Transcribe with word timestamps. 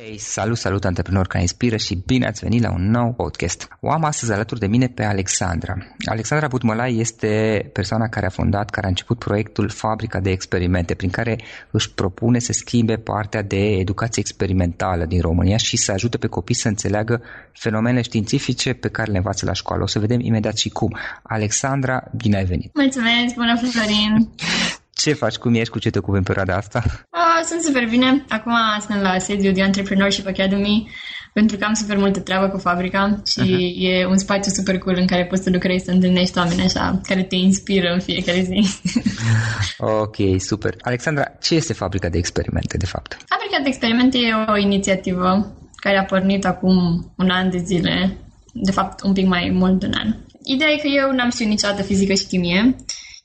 Hey, 0.00 0.18
salut, 0.18 0.56
salut 0.56 0.84
antreprenor 0.84 1.26
care 1.26 1.40
inspiră 1.40 1.76
și 1.76 2.02
bine 2.06 2.26
ați 2.26 2.40
venit 2.40 2.62
la 2.62 2.72
un 2.72 2.90
nou 2.90 3.12
podcast. 3.12 3.68
O 3.80 3.90
am 3.90 4.04
astăzi 4.04 4.32
alături 4.32 4.60
de 4.60 4.66
mine 4.66 4.86
pe 4.86 5.04
Alexandra. 5.04 5.76
Alexandra 6.04 6.46
Butmălai 6.46 6.96
este 6.96 7.70
persoana 7.72 8.08
care 8.08 8.26
a 8.26 8.28
fondat, 8.28 8.70
care 8.70 8.86
a 8.86 8.88
început 8.88 9.18
proiectul 9.18 9.68
Fabrica 9.68 10.20
de 10.20 10.30
Experimente, 10.30 10.94
prin 10.94 11.10
care 11.10 11.38
își 11.70 11.90
propune 11.92 12.38
să 12.38 12.52
schimbe 12.52 12.96
partea 12.96 13.42
de 13.42 13.56
educație 13.56 14.22
experimentală 14.26 15.04
din 15.04 15.20
România 15.20 15.56
și 15.56 15.76
să 15.76 15.92
ajute 15.92 16.18
pe 16.18 16.26
copii 16.26 16.54
să 16.54 16.68
înțeleagă 16.68 17.22
fenomenele 17.52 18.02
științifice 18.02 18.72
pe 18.72 18.88
care 18.88 19.10
le 19.10 19.16
învață 19.16 19.46
la 19.46 19.52
școală. 19.52 19.82
O 19.82 19.86
să 19.86 19.98
vedem 19.98 20.20
imediat 20.20 20.56
și 20.56 20.68
cum. 20.68 20.96
Alexandra, 21.22 22.04
bine 22.16 22.36
ai 22.36 22.44
venit! 22.44 22.70
Mulțumesc, 22.74 23.34
bună 23.34 23.56
Florin! 23.56 24.28
Ce 25.02 25.12
faci? 25.12 25.36
Cum 25.36 25.54
ești? 25.54 25.70
Cu 25.70 25.78
ce 25.78 25.90
te 25.90 25.98
ocupi 25.98 26.16
în 26.16 26.22
perioada 26.22 26.56
asta? 26.56 26.82
Uh, 26.86 27.44
sunt 27.44 27.62
super 27.62 27.88
bine. 27.88 28.24
Acum 28.28 28.54
sunt 28.88 29.00
la 29.00 29.18
sediu 29.18 29.52
de 29.52 29.60
Entrepreneurship 29.60 30.26
Academy 30.26 30.90
pentru 31.32 31.56
că 31.56 31.64
am 31.64 31.74
super 31.74 31.96
multă 31.96 32.20
treabă 32.20 32.48
cu 32.48 32.58
fabrica 32.58 33.22
și 33.26 33.40
uh-huh. 33.40 34.00
e 34.00 34.06
un 34.06 34.18
spațiu 34.18 34.52
super 34.52 34.78
cool 34.78 34.96
în 34.98 35.06
care 35.06 35.26
poți 35.26 35.42
să 35.42 35.50
lucrezi, 35.50 35.84
să 35.84 35.90
întâlnești 35.90 36.38
oameni 36.38 36.62
așa, 36.62 37.00
care 37.02 37.22
te 37.22 37.34
inspiră 37.34 37.92
în 37.92 38.00
fiecare 38.00 38.42
zi. 38.42 38.80
ok, 40.02 40.16
super. 40.38 40.74
Alexandra, 40.80 41.24
ce 41.40 41.54
este 41.54 41.72
Fabrica 41.72 42.08
de 42.08 42.18
Experimente, 42.18 42.76
de 42.76 42.86
fapt? 42.86 43.12
Fabrica 43.12 43.62
de 43.62 43.68
Experimente 43.68 44.18
e 44.18 44.52
o 44.52 44.56
inițiativă 44.56 45.56
care 45.76 45.98
a 45.98 46.04
pornit 46.04 46.44
acum 46.44 46.76
un 47.16 47.30
an 47.30 47.50
de 47.50 47.58
zile, 47.58 48.16
de 48.52 48.70
fapt 48.70 49.02
un 49.02 49.12
pic 49.12 49.26
mai 49.26 49.50
mult 49.54 49.80
de 49.80 49.86
un 49.86 49.92
an. 49.94 50.14
Ideea 50.44 50.70
e 50.70 50.76
că 50.76 50.86
eu 50.86 51.12
n-am 51.12 51.30
știut 51.30 51.48
niciodată 51.48 51.82
fizică 51.82 52.14
și 52.14 52.26
chimie 52.26 52.76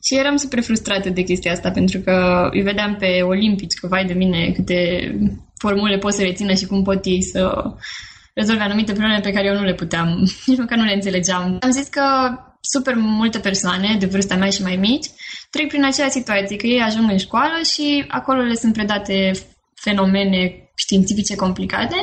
și 0.04 0.16
eram 0.16 0.36
super 0.36 0.62
frustrată 0.62 1.10
de 1.10 1.22
chestia 1.22 1.52
asta, 1.52 1.72
pentru 1.72 2.00
că 2.00 2.48
îi 2.52 2.62
vedeam 2.62 2.96
pe 2.96 3.22
olimpici 3.22 3.80
că, 3.82 3.88
vai 3.88 4.06
de 4.06 4.14
mine, 4.14 4.52
câte 4.56 4.78
formule 5.58 5.98
pot 5.98 6.14
să 6.14 6.22
rețină 6.22 6.54
și 6.54 6.66
cum 6.66 6.84
pot 6.84 7.06
ei 7.06 7.24
să 7.24 7.64
rezolve 8.34 8.64
anumite 8.64 8.92
probleme 8.92 9.20
pe 9.20 9.32
care 9.32 9.48
eu 9.48 9.56
nu 9.56 9.64
le 9.64 9.74
puteam, 9.74 10.08
nici 10.46 10.58
măcar 10.58 10.78
nu 10.78 10.84
le 10.84 10.94
înțelegeam. 10.94 11.58
Am 11.60 11.72
zis 11.72 11.88
că 11.88 12.04
super 12.62 12.94
multe 12.96 13.40
persoane 13.40 13.96
de 14.00 14.06
vârsta 14.06 14.36
mea 14.36 14.50
și 14.50 14.62
mai 14.62 14.76
mici 14.76 15.06
trec 15.50 15.68
prin 15.68 15.86
acea 15.86 16.10
situație, 16.10 16.56
că 16.56 16.68
ei 16.68 16.82
ajung 16.82 17.10
în 17.12 17.18
școală 17.18 17.62
și 17.74 18.06
acolo 18.08 18.42
le 18.42 18.56
sunt 18.56 18.74
predate 18.74 19.32
fenomene 19.76 20.72
științifice 20.76 21.36
complicate 21.36 21.96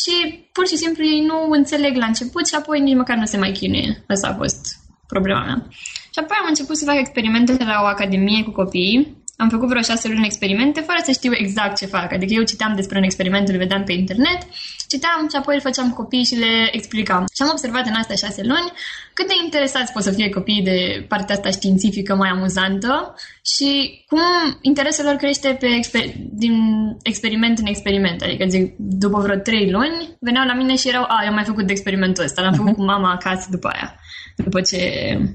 și 0.00 0.14
pur 0.52 0.66
și 0.66 0.76
simplu 0.76 1.04
ei 1.04 1.20
nu 1.20 1.50
înțeleg 1.50 1.96
la 1.96 2.06
început 2.06 2.46
și 2.46 2.54
apoi 2.54 2.80
nici 2.80 2.96
măcar 2.96 3.16
nu 3.16 3.24
se 3.24 3.36
mai 3.36 3.52
chinuie. 3.52 4.04
Asta 4.08 4.28
a 4.28 4.34
fost 4.34 4.60
problema 5.06 5.44
mea. 5.44 5.68
Și 6.14 6.18
apoi 6.22 6.36
am 6.40 6.46
început 6.48 6.76
să 6.76 6.84
fac 6.84 6.98
experimente 6.98 7.64
la 7.64 7.80
o 7.82 7.86
academie 7.86 8.42
cu 8.42 8.50
copiii 8.50 9.22
am 9.42 9.48
făcut 9.48 9.68
vreo 9.68 9.82
șase 9.82 10.08
luni 10.08 10.24
experimente 10.24 10.80
fără 10.80 10.98
să 11.04 11.12
știu 11.12 11.32
exact 11.34 11.76
ce 11.76 11.86
fac. 11.86 12.12
Adică 12.12 12.32
eu 12.32 12.42
citeam 12.42 12.74
despre 12.74 12.98
un 12.98 13.04
experiment, 13.04 13.48
îl 13.48 13.56
vedeam 13.56 13.84
pe 13.84 13.92
internet, 13.92 14.40
citeam 14.88 15.26
și 15.30 15.36
apoi 15.36 15.54
îl 15.54 15.60
făceam 15.60 15.88
cu 15.90 16.02
copiii 16.02 16.24
și 16.24 16.34
le 16.34 16.68
explicam. 16.72 17.24
Și 17.34 17.42
am 17.42 17.48
observat 17.50 17.86
în 17.86 17.94
astea 17.94 18.16
șase 18.16 18.42
luni 18.42 18.72
cât 19.14 19.26
de 19.26 19.32
interesați 19.44 19.92
pot 19.92 20.02
să 20.02 20.10
fie 20.10 20.28
copiii 20.28 20.62
de 20.62 21.04
partea 21.08 21.34
asta 21.34 21.50
științifică 21.50 22.14
mai 22.14 22.28
amuzantă 22.28 23.14
și 23.54 23.70
cum 24.08 24.20
interesul 24.60 25.04
lor 25.04 25.14
crește 25.14 25.56
pe 25.60 25.66
exper- 25.80 26.14
din 26.32 26.54
experiment 27.02 27.58
în 27.58 27.66
experiment. 27.66 28.22
Adică 28.22 28.44
zic, 28.48 28.74
după 28.76 29.20
vreo 29.20 29.36
trei 29.36 29.70
luni 29.70 30.16
veneau 30.20 30.46
la 30.46 30.54
mine 30.54 30.76
și 30.76 30.88
erau, 30.88 31.02
a, 31.02 31.18
eu 31.22 31.28
am 31.28 31.34
mai 31.34 31.44
făcut 31.44 31.66
de 31.66 31.72
experimentul 31.72 32.24
ăsta, 32.24 32.42
l-am 32.42 32.52
făcut 32.52 32.72
uh-huh. 32.72 32.76
cu 32.76 32.84
mama 32.84 33.12
acasă 33.12 33.46
după 33.50 33.68
aia, 33.68 33.94
după 34.44 34.60
ce 34.60 34.78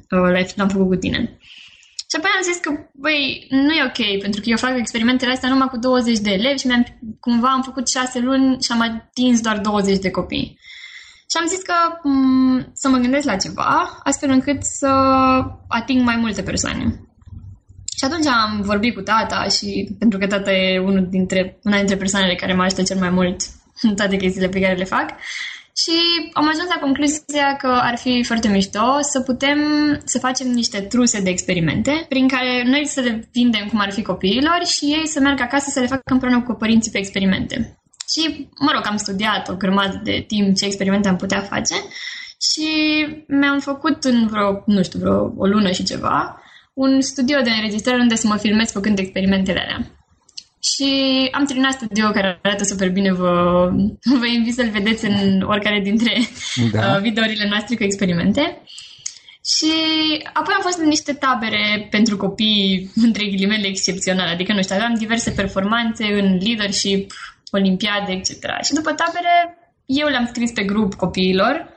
uh, 0.09 0.53
l-am 0.55 0.69
făcut 0.69 0.87
cu 0.87 0.95
tine. 0.95 1.37
Și 2.09 2.15
apoi 2.17 2.29
am 2.35 2.43
zis 2.43 2.57
că, 2.57 2.71
băi, 2.93 3.47
nu 3.49 3.73
e 3.73 3.83
ok, 3.85 4.21
pentru 4.21 4.41
că 4.41 4.49
eu 4.49 4.57
fac 4.57 4.77
experimentele 4.77 5.31
astea 5.31 5.49
numai 5.49 5.67
cu 5.67 5.77
20 5.77 6.19
de 6.19 6.31
elevi 6.31 6.59
și 6.59 6.67
mi-am, 6.67 6.85
cumva 7.19 7.49
am 7.51 7.61
făcut 7.61 7.87
6 7.87 8.19
luni 8.19 8.57
și 8.61 8.71
am 8.71 8.81
atins 8.81 9.41
doar 9.41 9.59
20 9.59 9.97
de 9.97 10.11
copii. 10.11 10.59
Și 11.29 11.37
am 11.39 11.47
zis 11.47 11.61
că 11.61 11.73
m- 11.73 12.01
mm, 12.03 12.71
să 12.73 12.89
mă 12.89 12.97
gândesc 12.97 13.25
la 13.25 13.35
ceva, 13.35 13.99
astfel 14.03 14.29
încât 14.29 14.63
să 14.63 14.87
ating 15.67 16.01
mai 16.03 16.15
multe 16.15 16.41
persoane. 16.41 17.07
Și 17.97 18.05
atunci 18.05 18.25
am 18.25 18.61
vorbit 18.61 18.93
cu 18.93 19.01
tata 19.01 19.43
și 19.43 19.95
pentru 19.99 20.19
că 20.19 20.27
tata 20.27 20.51
e 20.51 20.79
unul 20.79 21.07
dintre, 21.09 21.59
una 21.63 21.77
dintre 21.77 21.97
persoanele 21.97 22.35
care 22.35 22.53
mă 22.53 22.63
ajută 22.63 22.83
cel 22.83 22.97
mai 22.97 23.09
mult 23.09 23.41
în 23.81 23.95
toate 23.95 24.15
chestiile 24.15 24.49
pe 24.49 24.59
care 24.59 24.75
le 24.75 24.83
fac 24.83 25.09
și 25.81 25.97
am 26.33 26.47
ajuns 26.47 26.67
la 26.67 26.79
concluzia 26.81 27.55
că 27.57 27.67
ar 27.67 27.97
fi 27.97 28.23
foarte 28.23 28.47
mișto 28.47 28.97
să 29.01 29.21
putem 29.21 29.59
să 30.03 30.19
facem 30.19 30.47
niște 30.47 30.79
truse 30.81 31.21
de 31.21 31.29
experimente 31.29 32.05
prin 32.09 32.27
care 32.27 32.63
noi 32.65 32.85
să 32.85 33.01
le 33.01 33.29
vindem 33.31 33.67
cum 33.67 33.79
ar 33.79 33.91
fi 33.91 34.01
copiilor 34.01 34.59
și 34.65 34.85
ei 34.85 35.07
să 35.07 35.19
meargă 35.19 35.43
acasă 35.43 35.69
să 35.69 35.79
le 35.79 35.87
facă 35.87 36.01
împreună 36.05 36.41
cu 36.41 36.53
părinții 36.53 36.91
pe 36.91 36.97
experimente. 36.97 37.79
Și, 38.09 38.49
mă 38.59 38.71
rog, 38.73 38.83
am 38.85 38.97
studiat 38.97 39.49
o 39.49 39.55
grămadă 39.55 40.01
de 40.03 40.23
timp 40.27 40.55
ce 40.55 40.65
experimente 40.65 41.07
am 41.07 41.15
putea 41.15 41.39
face 41.39 41.75
și 42.51 42.67
mi-am 43.27 43.59
făcut 43.59 44.03
în 44.03 44.27
vreo, 44.27 44.63
nu 44.65 44.83
știu, 44.83 44.99
vreo 44.99 45.33
o 45.37 45.45
lună 45.45 45.71
și 45.71 45.83
ceva, 45.83 46.41
un 46.73 47.01
studio 47.01 47.41
de 47.41 47.49
înregistrare 47.49 48.01
unde 48.01 48.15
să 48.15 48.27
mă 48.27 48.37
filmez 48.37 48.71
făcând 48.71 48.99
experimentele 48.99 49.59
alea. 49.59 49.96
Și 50.71 50.91
am 51.31 51.45
terminat 51.45 51.71
studio 51.71 52.09
care 52.09 52.39
arată 52.41 52.63
super 52.63 52.89
bine, 52.89 53.11
vă, 53.13 53.31
vă 54.19 54.25
invit 54.25 54.53
să-l 54.53 54.69
vedeți 54.69 55.05
în 55.05 55.41
oricare 55.41 55.79
dintre 55.79 56.13
da. 56.71 56.79
uh, 56.79 57.01
videourile 57.01 57.47
noastre 57.49 57.75
cu 57.75 57.83
experimente. 57.83 58.61
Și 59.55 59.71
apoi 60.33 60.53
am 60.55 60.61
fost 60.61 60.79
în 60.79 60.87
niște 60.87 61.13
tabere 61.13 61.87
pentru 61.89 62.17
copii, 62.17 62.91
între 63.07 63.25
ghilimele, 63.25 63.67
excepționale. 63.67 64.31
Adică, 64.31 64.53
nu 64.53 64.61
știu, 64.61 64.75
aveam 64.75 64.93
diverse 64.93 65.31
performanțe 65.31 66.05
în 66.05 66.37
leadership, 66.45 67.11
olimpiade, 67.51 68.11
etc. 68.11 68.29
Și 68.63 68.73
după 68.73 68.91
tabere, 68.91 69.57
eu 69.85 70.07
le-am 70.07 70.25
scris 70.25 70.51
pe 70.51 70.63
grup 70.63 70.93
copiilor 70.93 71.75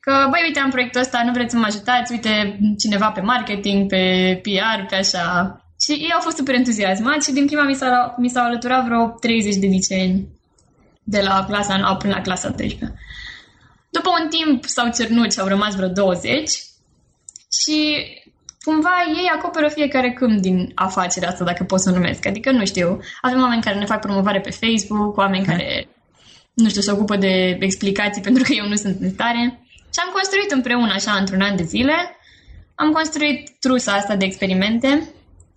că, 0.00 0.26
băi, 0.30 0.42
uite, 0.46 0.60
am 0.60 0.70
proiectul 0.70 1.00
ăsta, 1.00 1.22
nu 1.24 1.32
vreți 1.32 1.52
să 1.52 1.58
mă 1.58 1.66
ajutați, 1.66 2.12
uite, 2.12 2.58
cineva 2.78 3.10
pe 3.10 3.20
marketing, 3.20 3.88
pe 3.88 4.40
PR, 4.42 4.86
pe 4.88 4.94
așa. 4.94 5.56
Și 5.84 5.92
ei 5.92 6.12
au 6.12 6.20
fost 6.20 6.36
super 6.36 6.54
entuziasmați 6.54 7.26
și 7.28 7.34
din 7.34 7.46
prima 7.46 7.62
mi, 7.62 7.74
s-a, 7.74 8.14
mi 8.18 8.28
s-au 8.28 8.44
alăturat 8.44 8.84
vreo 8.84 9.08
30 9.20 9.56
de 9.56 9.66
liceeni 9.66 10.28
de 11.02 11.20
la 11.20 11.44
clasa 11.48 11.76
9 11.76 11.96
până 11.96 12.14
la 12.14 12.20
clasa 12.20 12.50
13. 12.50 12.98
După 13.90 14.08
un 14.20 14.28
timp 14.28 14.64
s-au 14.64 14.90
cernut 14.90 15.32
și 15.32 15.40
au 15.40 15.46
rămas 15.46 15.74
vreo 15.74 15.88
20 15.88 16.50
și 17.60 17.78
cumva 18.64 18.96
ei 19.06 19.30
acoperă 19.36 19.68
fiecare 19.68 20.12
câmp 20.12 20.40
din 20.40 20.72
afacerea 20.74 21.28
asta, 21.28 21.44
dacă 21.44 21.64
pot 21.64 21.80
să 21.80 21.90
o 21.90 21.94
numesc. 21.94 22.26
Adică, 22.26 22.50
nu 22.50 22.64
știu, 22.64 23.00
avem 23.20 23.40
oameni 23.40 23.62
care 23.62 23.78
ne 23.78 23.84
fac 23.84 24.00
promovare 24.00 24.40
pe 24.40 24.50
Facebook, 24.50 25.16
oameni 25.16 25.46
care, 25.46 25.88
nu 26.54 26.68
știu, 26.68 26.80
se 26.80 26.90
ocupă 26.90 27.16
de 27.16 27.56
explicații 27.60 28.22
pentru 28.28 28.42
că 28.42 28.52
eu 28.52 28.68
nu 28.68 28.74
sunt 28.74 28.96
în 29.00 29.10
stare. 29.10 29.62
Și 29.94 30.00
am 30.04 30.12
construit 30.12 30.50
împreună, 30.50 30.92
așa, 30.92 31.12
într-un 31.12 31.40
an 31.40 31.56
de 31.56 31.62
zile, 31.62 31.94
am 32.74 32.92
construit 32.92 33.50
trusa 33.60 33.92
asta 33.92 34.16
de 34.16 34.24
experimente 34.24 35.08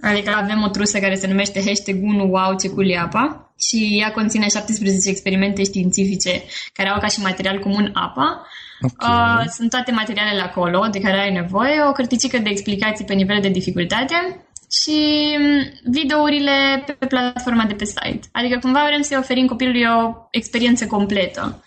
Adică 0.01 0.31
avem 0.35 0.63
o 0.63 0.67
trusă 0.67 0.99
care 0.99 1.15
se 1.15 1.27
numește 1.27 1.63
hashtag 1.65 2.03
1 2.03 2.29
wow 2.29 2.55
ce 2.55 2.69
cool 2.69 2.97
apa 2.97 3.53
și 3.59 3.97
ea 4.01 4.11
conține 4.11 4.47
17 4.47 5.09
experimente 5.09 5.63
științifice 5.63 6.43
care 6.73 6.89
au 6.89 6.99
ca 6.99 7.07
și 7.07 7.21
material 7.21 7.59
comun 7.59 7.91
apa. 7.93 8.47
Okay. 8.81 9.09
Uh, 9.09 9.45
sunt 9.49 9.69
toate 9.69 9.91
materialele 9.91 10.41
acolo 10.41 10.87
de 10.91 10.99
care 10.99 11.19
ai 11.19 11.31
nevoie, 11.31 11.83
o 11.89 11.91
cărticică 11.91 12.37
de 12.37 12.49
explicații 12.49 13.05
pe 13.05 13.13
nivel 13.13 13.41
de 13.41 13.49
dificultate 13.49 14.45
și 14.81 14.99
mm, 15.39 15.91
videourile 15.91 16.83
pe 16.99 17.05
platforma 17.05 17.65
de 17.65 17.73
pe 17.73 17.85
site. 17.85 18.27
Adică 18.31 18.59
cumva 18.61 18.85
vrem 18.87 19.01
să-i 19.01 19.17
oferim 19.17 19.45
copilului 19.45 19.83
o 19.83 20.27
experiență 20.31 20.87
completă 20.87 21.63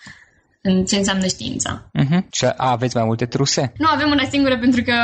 în 0.60 0.84
ce 0.84 0.96
înseamnă 0.96 1.26
știința. 1.26 1.90
Uh-huh. 1.98 2.20
Și 2.32 2.46
aveți 2.56 2.96
mai 2.96 3.04
multe 3.04 3.26
truse? 3.26 3.72
Nu, 3.76 3.86
avem 3.88 4.10
una 4.10 4.24
singură 4.24 4.58
pentru 4.58 4.82
că 4.82 4.94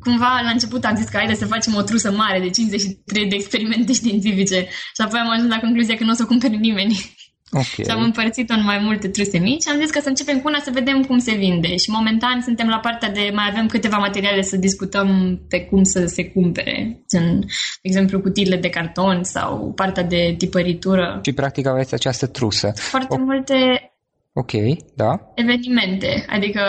cumva 0.00 0.40
la 0.42 0.50
început 0.50 0.84
am 0.84 0.96
zis 0.96 1.08
că 1.08 1.16
haide 1.16 1.34
să 1.34 1.46
facem 1.46 1.74
o 1.74 1.82
trusă 1.82 2.10
mare 2.12 2.40
de 2.40 2.50
53 2.50 3.28
de 3.28 3.34
experimente 3.34 3.92
științifice 3.92 4.68
și 4.94 5.02
apoi 5.04 5.20
am 5.20 5.30
ajuns 5.30 5.48
la 5.48 5.60
concluzia 5.60 5.96
că 5.96 6.04
nu 6.04 6.10
o 6.10 6.14
să 6.14 6.22
o 6.22 6.26
cumpere 6.26 6.56
nimeni. 6.56 7.14
Okay. 7.50 7.84
și 7.84 7.90
am 7.90 8.02
împărțit-o 8.02 8.54
în 8.54 8.64
mai 8.64 8.78
multe 8.78 9.08
truse 9.08 9.38
mici 9.38 9.62
și 9.62 9.68
am 9.68 9.80
zis 9.80 9.90
că 9.90 10.00
să 10.00 10.08
începem 10.08 10.40
cu 10.40 10.48
una 10.48 10.58
să 10.58 10.70
vedem 10.72 11.02
cum 11.02 11.18
se 11.18 11.34
vinde. 11.34 11.76
Și 11.76 11.90
momentan 11.90 12.40
suntem 12.42 12.68
la 12.68 12.78
partea 12.78 13.10
de 13.10 13.30
mai 13.34 13.48
avem 13.50 13.66
câteva 13.66 13.96
materiale 13.96 14.42
să 14.42 14.56
discutăm 14.56 15.40
pe 15.48 15.60
cum 15.60 15.82
să 15.82 16.06
se 16.06 16.24
cumpere. 16.24 17.02
În, 17.08 17.40
de 17.40 17.46
exemplu, 17.80 18.20
cutiile 18.20 18.56
de 18.56 18.68
carton 18.68 19.22
sau 19.22 19.72
partea 19.74 20.02
de 20.02 20.34
tipăritură. 20.38 21.20
Și 21.24 21.32
practic 21.32 21.66
aveți 21.66 21.94
această 21.94 22.26
trusă. 22.26 22.72
Foarte 22.74 23.14
o... 23.14 23.18
multe 23.18 23.90
Ok, 24.38 24.52
da. 24.94 25.32
Evenimente. 25.34 26.24
Adică 26.28 26.62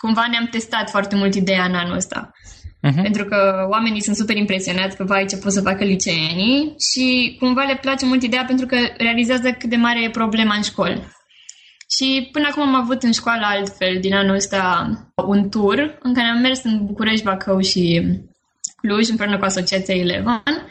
cumva 0.00 0.26
ne-am 0.30 0.48
testat 0.50 0.90
foarte 0.90 1.16
mult 1.16 1.34
ideea 1.34 1.64
în 1.64 1.74
anul 1.74 1.96
ăsta. 1.96 2.30
Uh-huh. 2.88 3.02
Pentru 3.02 3.24
că 3.24 3.66
oamenii 3.70 4.02
sunt 4.02 4.16
super 4.16 4.36
impresionați 4.36 4.96
că 4.96 5.04
vai 5.04 5.26
ce 5.26 5.36
pot 5.36 5.52
să 5.52 5.60
facă 5.60 5.84
liceenii 5.84 6.74
și 6.92 7.36
cumva 7.38 7.62
le 7.62 7.78
place 7.80 8.06
mult 8.06 8.22
ideea 8.22 8.44
pentru 8.44 8.66
că 8.66 8.76
realizează 8.96 9.50
cât 9.50 9.70
de 9.70 9.76
mare 9.76 10.02
e 10.02 10.10
problema 10.10 10.54
în 10.54 10.62
școli. 10.62 11.12
Și 11.96 12.28
până 12.32 12.46
acum 12.50 12.62
am 12.62 12.74
avut 12.74 13.02
în 13.02 13.12
școală 13.12 13.44
altfel, 13.46 13.98
din 14.00 14.14
anul 14.14 14.34
ăsta, 14.34 14.90
un 15.26 15.48
tur 15.48 15.98
în 16.02 16.14
care 16.14 16.26
am 16.26 16.40
mers 16.40 16.62
în 16.64 16.86
București, 16.86 17.24
Bacău 17.24 17.60
și 17.60 18.02
Cluj 18.76 19.08
împreună 19.08 19.38
cu 19.38 19.44
Asociația 19.44 19.94
Eleven 19.94 20.66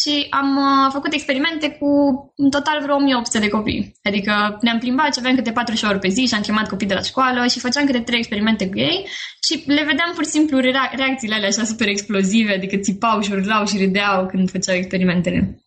și 0.00 0.26
am 0.30 0.56
uh, 0.56 0.90
făcut 0.92 1.12
experimente 1.12 1.70
cu 1.70 1.88
în 2.36 2.50
total 2.50 2.78
vreo 2.82 2.94
1800 2.94 3.38
de 3.38 3.48
copii. 3.48 3.94
Adică 4.02 4.58
ne-am 4.60 4.78
plimbat 4.78 5.12
și 5.12 5.18
aveam 5.18 5.36
câte 5.36 5.52
40 5.52 5.82
ore 5.82 5.98
pe 5.98 6.08
zi 6.08 6.26
și 6.26 6.34
am 6.34 6.40
chemat 6.40 6.68
copii 6.68 6.86
de 6.86 6.94
la 6.94 7.00
școală 7.00 7.46
și 7.46 7.60
făceam 7.60 7.84
câte 7.86 8.00
3 8.00 8.18
experimente 8.18 8.68
cu 8.68 8.78
ei 8.78 9.06
și 9.46 9.62
le 9.66 9.84
vedeam 9.84 10.12
pur 10.14 10.24
și 10.24 10.30
simplu 10.30 10.58
reacțiile 10.96 11.34
alea 11.34 11.48
așa 11.48 11.64
super 11.64 11.88
explozive, 11.88 12.54
adică 12.54 12.76
țipau 12.76 13.20
și 13.20 13.32
urlau 13.32 13.66
și 13.66 13.78
râdeau 13.78 14.26
când 14.26 14.50
făceau 14.50 14.74
experimentele. 14.76 15.62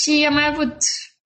Și 0.00 0.26
am 0.28 0.34
mai 0.34 0.46
avut 0.46 0.76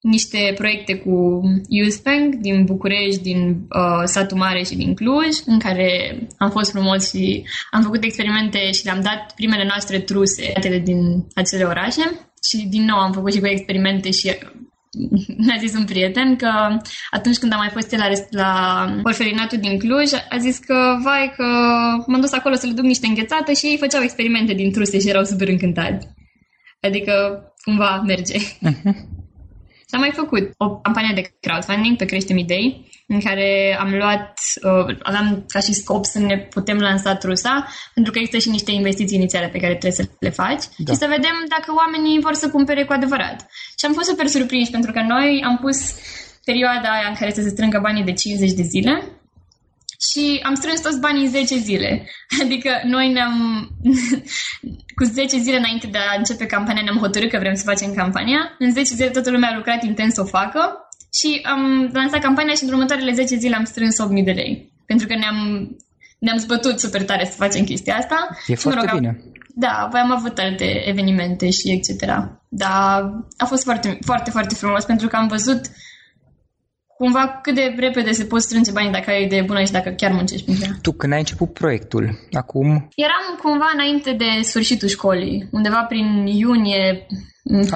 niște 0.05 0.53
proiecte 0.57 0.97
cu 0.97 1.43
Youth 1.69 1.97
Bank 2.05 2.35
din 2.35 2.65
București, 2.65 3.23
din 3.23 3.67
uh, 3.69 4.03
Satul 4.05 4.37
Mare 4.37 4.63
și 4.63 4.77
din 4.77 4.95
Cluj, 4.95 5.37
în 5.47 5.59
care 5.59 6.19
am 6.39 6.51
fost 6.51 6.71
frumos 6.71 7.09
și 7.11 7.45
am 7.71 7.83
făcut 7.83 8.05
experimente 8.05 8.71
și 8.73 8.85
le-am 8.85 9.01
dat 9.01 9.33
primele 9.37 9.65
noastre 9.65 9.99
truse 9.99 10.53
din 10.83 11.27
acele 11.35 11.65
orașe. 11.65 12.03
Și 12.49 12.67
din 12.67 12.85
nou 12.85 12.99
am 12.99 13.13
făcut 13.13 13.33
și 13.33 13.41
cu 13.41 13.47
experimente 13.47 14.11
și 14.11 14.27
mi-a 15.47 15.57
zis 15.61 15.75
un 15.75 15.85
prieten 15.85 16.37
că 16.37 16.51
atunci 17.11 17.39
când 17.39 17.53
am 17.53 17.59
mai 17.59 17.71
fost 17.73 17.97
la, 17.97 18.09
la 18.31 18.85
orfelinatul 19.03 19.59
din 19.59 19.79
Cluj, 19.79 20.11
a 20.31 20.39
zis 20.39 20.59
că, 20.59 20.99
vai, 21.03 21.33
că 21.37 21.45
m-am 22.07 22.21
dus 22.21 22.33
acolo 22.33 22.55
să 22.55 22.67
le 22.67 22.73
duc 22.73 22.85
niște 22.85 23.07
înghețată 23.07 23.53
și 23.53 23.67
ei 23.67 23.77
făceau 23.79 24.03
experimente 24.03 24.53
din 24.53 24.73
truse 24.73 25.01
și 25.01 25.09
erau 25.09 25.25
super 25.25 25.49
încântați. 25.49 26.07
Adică, 26.81 27.13
cumva, 27.65 28.03
merge. 28.07 28.39
Uh-huh. 28.39 29.14
S-a 29.95 30.01
mai 30.01 30.13
făcut 30.23 30.51
o 30.57 30.77
campanie 30.77 31.15
de 31.15 31.35
crowdfunding 31.41 31.97
pe 31.97 32.05
Creștem 32.05 32.37
Idei, 32.37 32.91
în 33.07 33.21
care 33.21 33.77
am 33.81 33.91
luat, 33.95 34.33
uh, 34.63 34.97
aveam 35.03 35.45
ca 35.49 35.61
și 35.61 35.73
scop 35.73 36.05
să 36.05 36.19
ne 36.19 36.37
putem 36.39 36.79
lansa 36.79 37.15
trusa, 37.15 37.67
pentru 37.95 38.13
că 38.13 38.19
există 38.19 38.39
și 38.39 38.49
niște 38.49 38.71
investiții 38.71 39.17
inițiale 39.17 39.49
pe 39.49 39.59
care 39.59 39.73
trebuie 39.73 40.01
să 40.01 40.09
le 40.19 40.31
faci 40.31 40.65
da. 40.77 40.93
și 40.93 40.99
să 40.99 41.07
vedem 41.17 41.37
dacă 41.55 41.69
oamenii 41.77 42.21
vor 42.21 42.35
să 42.35 42.51
cumpere 42.51 42.85
cu 42.85 42.93
adevărat. 42.93 43.37
Și 43.79 43.85
am 43.87 43.93
fost 43.93 44.09
super 44.09 44.27
surprinși, 44.27 44.71
pentru 44.71 44.93
că 44.93 45.01
noi 45.01 45.43
am 45.45 45.59
pus 45.59 45.79
perioada 46.45 46.89
aia 46.97 47.09
în 47.09 47.15
care 47.21 47.33
să 47.33 47.43
se 47.43 47.49
strângă 47.49 47.79
banii 47.83 48.05
de 48.05 48.13
50 48.13 48.53
de 48.53 48.63
zile 48.63 48.95
și 50.11 50.41
am 50.43 50.55
strâns 50.55 50.81
toți 50.81 51.01
banii 51.01 51.25
în 51.25 51.31
10 51.31 51.57
zile. 51.57 52.09
Adică 52.43 52.71
noi 52.85 53.13
ne-am, 53.13 53.69
cu 54.99 55.05
10 55.05 55.39
zile 55.39 55.57
înainte 55.57 55.87
de 55.87 55.99
a 55.99 56.19
începe 56.19 56.47
campania, 56.47 56.83
ne-am 56.83 56.99
hotărât 56.99 57.31
că 57.31 57.39
vrem 57.39 57.55
să 57.55 57.63
facem 57.65 57.95
campania. 57.95 58.57
În 58.59 58.73
10 58.73 58.95
zile 58.95 59.09
toată 59.09 59.31
lumea 59.31 59.51
a 59.51 59.57
lucrat 59.57 59.85
intens 59.85 60.15
să 60.15 60.21
o 60.21 60.25
facă 60.25 60.89
și 61.19 61.41
am 61.43 61.91
lansat 61.93 62.21
campania 62.21 62.55
și 62.55 62.65
în 62.65 62.73
următoarele 62.73 63.13
10 63.13 63.37
zile 63.37 63.57
am 63.57 63.65
strâns 63.65 63.97
8.000 64.03 64.25
de 64.25 64.31
lei. 64.31 64.73
Pentru 64.87 65.07
că 65.07 65.15
ne-am, 65.15 65.69
ne-am 66.19 66.39
zbătut 66.39 66.81
super 66.81 67.05
tare 67.05 67.25
să 67.25 67.37
facem 67.37 67.65
chestia 67.65 67.97
asta. 67.97 68.29
E 68.47 68.55
și, 68.55 68.61
foarte 68.61 68.81
mă 68.85 68.91
rog, 68.91 69.01
bine. 69.01 69.09
Am, 69.09 69.33
da, 69.55 69.69
apoi 69.69 70.01
am 70.01 70.11
avut 70.11 70.39
alte 70.39 70.89
evenimente 70.89 71.51
și 71.51 71.71
etc. 71.71 72.05
Dar 72.49 73.11
a 73.37 73.45
fost 73.45 73.63
foarte, 73.63 73.99
foarte, 74.05 74.31
foarte 74.31 74.55
frumos 74.55 74.85
pentru 74.85 75.09
că 75.09 75.17
am 75.17 75.27
văzut 75.27 75.61
cumva 76.97 77.39
cât 77.43 77.55
de 77.55 77.75
repede 77.77 78.13
se 78.13 78.25
pot 78.25 78.41
strânge 78.41 78.73
banii 78.73 78.93
dacă 78.93 79.11
ai 79.11 79.21
o 79.21 79.25
idee 79.25 79.43
bună 79.43 79.65
și 79.65 79.73
dacă 79.73 79.91
chiar 79.91 80.13
muncești 80.13 80.47
pentru 80.47 80.65
ea. 80.65 80.77
Tu 80.83 80.93
când 80.93 81.13
ai 81.13 81.19
început 81.19 81.53
proiectul, 81.53 82.19
acum 82.33 82.67
Eram 82.95 83.39
cumva 83.43 83.71
înainte 83.75 84.13
de 84.13 84.43
sfârșitul 84.43 84.89
școlii, 84.89 85.49
undeva 85.51 85.83
prin 85.89 86.27
iunie, 86.27 87.07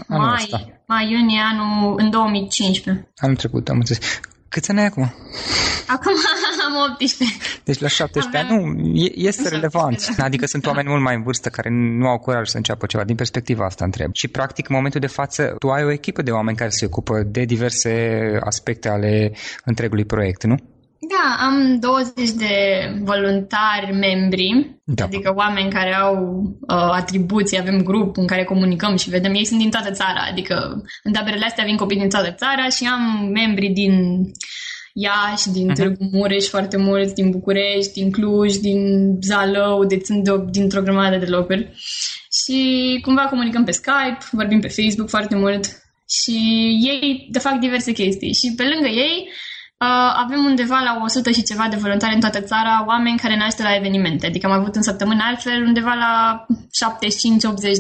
anul 0.09 0.27
mai, 0.27 0.35
ăsta. 0.35 0.61
mai 0.87 1.11
iunie 1.11 1.41
anul 1.53 1.95
în 1.97 2.11
2015. 2.11 3.09
anul 3.17 3.37
trecut, 3.37 3.69
am 3.69 3.77
înțeles. 3.77 4.21
Câți 4.49 4.71
ani 4.71 4.81
ai 4.81 4.87
acum? 4.87 5.15
Acum 5.87 6.13
am 6.69 6.75
18. 6.95 7.37
Deci 7.65 7.79
la 7.79 7.89
17 7.89 8.37
ani, 8.37 8.49
Aveam- 8.49 8.77
nu, 8.77 8.97
e, 8.99 9.11
este 9.15 9.43
La 9.43 9.49
relevant. 9.49 9.91
17, 9.93 10.15
da. 10.17 10.25
Adică 10.25 10.47
sunt 10.47 10.67
oameni 10.67 10.89
mult 10.89 11.03
mai 11.03 11.15
în 11.15 11.23
vârstă 11.23 11.49
care 11.49 11.69
nu 11.71 12.07
au 12.09 12.19
curaj 12.19 12.49
să 12.49 12.57
înceapă 12.57 12.87
ceva. 12.87 13.05
Din 13.05 13.17
perspectiva 13.17 13.65
asta 13.65 13.85
întreb. 13.85 14.11
Și 14.15 14.29
practic, 14.29 14.69
în 14.69 14.75
momentul 14.75 15.01
de 15.01 15.07
față, 15.07 15.55
tu 15.59 15.69
ai 15.69 15.85
o 15.85 15.91
echipă 15.91 16.23
de 16.23 16.31
oameni 16.31 16.57
care 16.57 16.71
se 16.71 16.85
ocupă 16.85 17.23
de 17.27 17.45
diverse 17.45 17.93
aspecte 18.45 18.89
ale 18.89 19.33
întregului 19.65 20.05
proiect, 20.05 20.43
nu? 20.45 20.57
Da, 21.09 21.45
am 21.47 21.79
20 21.79 22.31
de 22.31 22.55
voluntari 23.03 23.93
membri, 23.93 24.79
Da. 24.85 25.05
adică 25.05 25.33
oameni 25.37 25.71
care 25.71 25.95
au 25.95 26.43
uh, 26.61 26.91
atribuții, 26.91 27.59
avem 27.59 27.83
grup 27.83 28.17
în 28.17 28.27
care 28.27 28.45
comunicăm 28.45 28.97
și 28.97 29.11
vedem, 29.11 29.35
ei 29.35 29.45
sunt 29.45 29.61
din 29.61 29.71
toată 29.71 29.91
țara, 29.91 30.27
adică 30.31 30.83
în 31.03 31.13
taberele 31.13 31.45
astea 31.45 31.65
vin 31.65 31.77
copii 31.77 31.99
din 31.99 32.09
toată 32.09 32.33
țara 32.33 32.69
și 32.69 32.89
am 32.93 33.29
membri 33.33 33.69
din 33.69 33.93
Iași, 34.93 35.51
din 35.53 35.67
Mhm. 35.67 35.75
Târgu 35.75 36.09
Mureș 36.13 36.47
foarte 36.47 36.77
mulți, 36.77 37.15
din 37.15 37.31
București, 37.31 37.93
din 37.93 38.11
Cluj, 38.11 38.55
din 38.57 38.81
Zalău, 39.21 39.85
deci 39.85 40.05
sunt 40.05 40.25
de, 40.25 40.45
dintr-o 40.51 40.83
grămadă 40.83 41.17
de 41.17 41.27
locuri. 41.27 41.73
Și 42.43 42.59
cumva 43.03 43.23
comunicăm 43.23 43.65
pe 43.65 43.71
Skype, 43.71 44.19
vorbim 44.31 44.61
pe 44.61 44.69
Facebook 44.69 45.09
foarte 45.09 45.37
mult 45.37 45.65
și 46.09 46.37
ei 46.91 47.29
de 47.31 47.39
fac 47.39 47.59
diverse 47.59 47.93
chestii. 47.93 48.35
Și 48.35 48.55
pe 48.57 48.63
lângă 48.63 48.89
ei 48.89 49.29
Uh, 49.29 49.47
avem 50.25 50.45
undeva 50.45 50.81
la 50.85 51.01
100 51.03 51.31
și 51.31 51.43
ceva 51.43 51.67
de 51.71 51.77
voluntari 51.77 52.15
în 52.15 52.21
toată 52.21 52.41
țara, 52.41 52.85
oameni 52.87 53.19
care 53.19 53.37
ne 53.37 53.45
ajută 53.45 53.63
la 53.63 53.75
evenimente. 53.75 54.27
Adică 54.27 54.47
am 54.47 54.53
avut 54.53 54.75
în 54.75 54.83
săptămână 54.83 55.23
altfel 55.25 55.63
undeva 55.63 55.95
la 55.95 56.47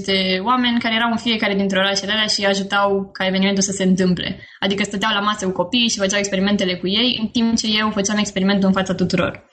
75-80 0.01 0.05
de 0.05 0.41
oameni 0.43 0.79
care 0.79 0.95
erau 0.95 1.11
în 1.11 1.17
fiecare 1.17 1.55
dintre 1.55 1.79
orașele 1.79 2.13
alea 2.13 2.27
și 2.27 2.45
ajutau 2.45 3.11
ca 3.13 3.27
evenimentul 3.27 3.63
să 3.63 3.73
se 3.73 3.85
întâmple. 3.85 4.41
Adică 4.61 4.83
stăteau 4.83 5.13
la 5.15 5.21
masă 5.21 5.47
cu 5.47 5.53
copiii 5.53 5.89
și 5.89 5.99
făceau 5.99 6.19
experimentele 6.19 6.77
cu 6.77 6.89
ei, 6.89 7.19
în 7.21 7.27
timp 7.27 7.57
ce 7.57 7.67
eu 7.79 7.91
făceam 7.91 8.19
experimentul 8.19 8.69
în 8.69 8.75
fața 8.75 8.95
tuturor. 8.95 9.48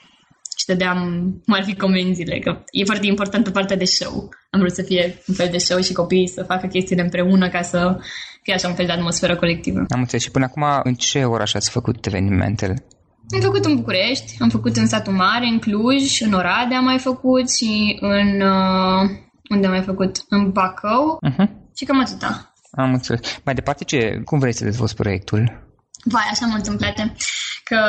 Și 0.66 0.72
dădeam 0.72 0.98
cum 1.46 1.54
ar 1.54 1.64
fi 1.64 1.76
comenzile, 1.76 2.40
că 2.40 2.64
e 2.72 2.84
foarte 2.84 3.08
important 3.08 3.44
pe 3.44 3.52
partea 3.52 3.78
de 3.78 3.86
show. 3.86 4.30
Am 4.50 4.60
vrut 4.60 4.74
să 4.74 4.82
fie 4.82 5.22
un 5.28 5.36
fel 5.36 5.48
de 5.52 5.58
show 5.58 5.80
și 5.80 5.94
copiii 5.94 6.28
să 6.28 6.44
facă 6.44 6.68
chestiile 6.68 7.02
împreună 7.02 7.50
ca 7.50 7.62
să 7.62 7.98
fie 8.42 8.54
așa 8.54 8.68
un 8.68 8.74
fel 8.74 8.86
de 8.86 8.92
atmosferă 8.92 9.36
colectivă. 9.36 9.80
Am 9.90 10.00
înțeles. 10.00 10.24
Și 10.24 10.32
până 10.32 10.46
acum, 10.46 10.64
în 10.84 10.94
ce 10.94 11.24
oraș 11.24 11.54
ați 11.54 11.70
făcut 11.70 12.06
evenimentele? 12.06 12.86
Am 13.34 13.40
făcut 13.42 13.66
în 13.66 13.76
București, 13.76 14.36
am 14.40 14.50
făcut 14.50 14.76
în 14.76 14.88
satul 14.88 15.14
mare, 15.14 15.46
în 15.46 15.60
Cluj, 15.60 16.22
în 16.22 16.34
Oradea 16.34 16.78
am 16.78 16.84
mai 16.84 17.00
făcut 17.00 17.52
și 17.52 17.98
în... 18.00 18.42
Uh, 18.42 19.10
unde 19.50 19.66
am 19.66 19.72
mai 19.72 19.82
făcut? 19.82 20.26
În 20.30 20.52
Bacău 20.52 21.20
Uh-huh. 21.30 21.48
și 21.76 21.86
cam 21.86 22.00
atâta. 22.00 22.54
Am 22.72 22.94
înțeles. 22.94 23.40
Mai 23.44 23.54
departe, 23.54 23.84
ce, 23.84 24.22
cum 24.26 24.40
vrei 24.40 24.54
să 24.54 24.64
dezvolți 24.64 24.96
proiectul? 24.96 25.65
Vai, 26.08 26.28
așa 26.32 26.46
mult 26.46 26.66
îmi 26.66 26.78
place 26.78 27.16
că 27.64 27.80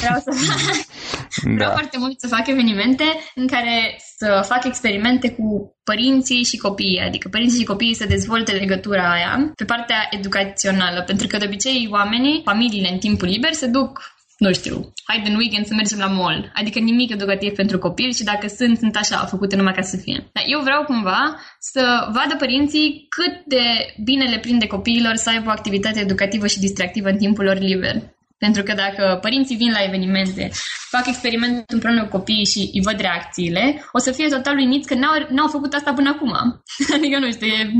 vreau 0.00 0.18
să 0.24 0.30
vreau 1.56 1.68
Da. 1.68 1.74
foarte 1.74 1.98
mult 1.98 2.20
să 2.20 2.28
fac 2.28 2.46
evenimente 2.46 3.04
în 3.34 3.46
care 3.46 3.98
să 4.16 4.44
fac 4.46 4.64
experimente 4.64 5.30
cu 5.30 5.76
părinții 5.84 6.44
și 6.44 6.56
copiii, 6.56 7.00
adică 7.00 7.28
părinții 7.28 7.58
și 7.58 7.64
copiii 7.64 7.94
să 7.94 8.06
dezvolte 8.06 8.52
legătura 8.52 9.12
aia 9.12 9.52
pe 9.54 9.64
partea 9.64 10.08
educațională, 10.10 11.02
pentru 11.02 11.26
că 11.26 11.36
de 11.36 11.44
obicei 11.46 11.88
oamenii, 11.90 12.42
familiile 12.44 12.88
în 12.92 12.98
timpul 12.98 13.28
liber 13.28 13.52
se 13.52 13.66
duc 13.66 14.17
nu 14.38 14.52
știu, 14.52 14.92
hai 15.04 15.20
de 15.20 15.28
în 15.30 15.36
weekend 15.36 15.66
să 15.66 15.74
mergem 15.74 15.98
la 15.98 16.06
mall. 16.06 16.50
Adică 16.54 16.78
nimic 16.78 17.10
educativ 17.10 17.52
pentru 17.54 17.78
copil 17.78 18.12
și 18.12 18.24
dacă 18.24 18.46
sunt, 18.46 18.78
sunt 18.78 18.96
așa, 18.96 19.16
făcute 19.16 19.56
numai 19.56 19.72
ca 19.72 19.82
să 19.82 19.96
fie. 19.96 20.30
Dar 20.32 20.44
eu 20.46 20.60
vreau 20.60 20.84
cumva 20.84 21.36
să 21.58 22.08
vadă 22.12 22.36
părinții 22.38 23.06
cât 23.08 23.44
de 23.46 23.62
bine 24.04 24.24
le 24.24 24.38
prinde 24.38 24.66
copiilor 24.66 25.14
să 25.14 25.30
aibă 25.30 25.48
o 25.48 25.50
activitate 25.50 26.00
educativă 26.00 26.46
și 26.46 26.58
distractivă 26.58 27.08
în 27.08 27.16
timpul 27.16 27.44
lor 27.44 27.58
liber. 27.58 28.02
Pentru 28.38 28.62
că 28.62 28.72
dacă 28.74 29.18
părinții 29.20 29.56
vin 29.56 29.70
la 29.70 29.84
evenimente, 29.84 30.50
fac 30.90 31.06
experiment 31.06 31.70
împreună 31.70 32.02
cu 32.02 32.16
copiii 32.16 32.50
și 32.52 32.70
îi 32.72 32.80
văd 32.82 33.00
reacțiile, 33.00 33.84
o 33.92 33.98
să 33.98 34.12
fie 34.12 34.28
total 34.28 34.56
uimiți 34.56 34.88
că 34.88 34.94
n-au, 34.94 35.14
n-au 35.30 35.48
făcut 35.48 35.72
asta 35.74 35.92
până 35.92 36.08
acum. 36.08 36.32
adică 36.96 37.18
nu 37.18 37.30
știu, 37.30 37.46
e, 37.46 37.70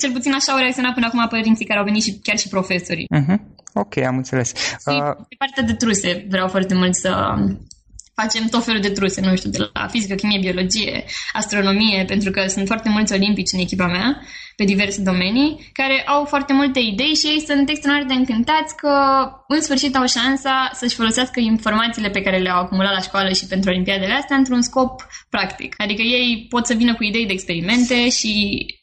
cel 0.00 0.12
puțin 0.12 0.32
așa 0.32 0.52
au 0.52 0.58
reacționat 0.58 0.94
până 0.94 1.06
acum 1.06 1.26
părinții 1.28 1.66
care 1.66 1.78
au 1.78 1.84
venit 1.84 2.02
și 2.02 2.18
chiar 2.22 2.38
și 2.38 2.48
profesorii. 2.48 3.08
Uh-huh. 3.16 3.38
Ok, 3.72 3.96
am 3.96 4.16
înțeles. 4.16 4.48
Și 4.56 4.72
Uh, 4.86 5.14
pe 5.28 5.34
partea 5.38 5.62
de 5.62 5.74
truse 5.74 6.26
vreau 6.28 6.48
foarte 6.48 6.74
mult 6.74 6.94
să 6.94 7.10
facem 8.14 8.46
tot 8.46 8.64
felul 8.64 8.80
de 8.80 8.90
truse, 8.90 9.20
nu 9.20 9.36
știu, 9.36 9.50
de 9.50 9.70
la 9.72 9.86
fizică, 9.86 10.14
chimie, 10.14 10.38
biologie, 10.38 11.04
astronomie, 11.32 12.04
pentru 12.04 12.30
că 12.30 12.46
sunt 12.46 12.66
foarte 12.66 12.88
mulți 12.88 13.12
olimpici 13.12 13.52
în 13.52 13.58
echipa 13.58 13.86
mea, 13.86 14.20
pe 14.56 14.64
diverse 14.64 15.00
domenii, 15.02 15.70
care 15.72 16.02
au 16.06 16.24
foarte 16.24 16.52
multe 16.52 16.78
idei 16.80 17.14
și 17.14 17.26
ei 17.26 17.40
sunt 17.48 17.68
extraordinar 17.68 18.06
de 18.08 18.14
încântați 18.20 18.76
că 18.76 18.92
în 19.48 19.60
sfârșit 19.60 19.96
au 19.96 20.06
șansa 20.06 20.70
să-și 20.72 20.94
folosească 20.94 21.40
informațiile 21.40 22.08
pe 22.10 22.22
care 22.22 22.38
le-au 22.38 22.58
acumulat 22.58 22.92
la 22.92 23.00
școală 23.00 23.32
și 23.32 23.46
pentru 23.46 23.70
olimpiadele 23.70 24.12
astea 24.12 24.36
într-un 24.36 24.62
scop 24.62 25.06
practic. 25.30 25.74
Adică 25.78 26.02
ei 26.02 26.46
pot 26.48 26.66
să 26.66 26.74
vină 26.74 26.94
cu 26.94 27.04
idei 27.04 27.26
de 27.26 27.32
experimente 27.32 28.08
și 28.08 28.32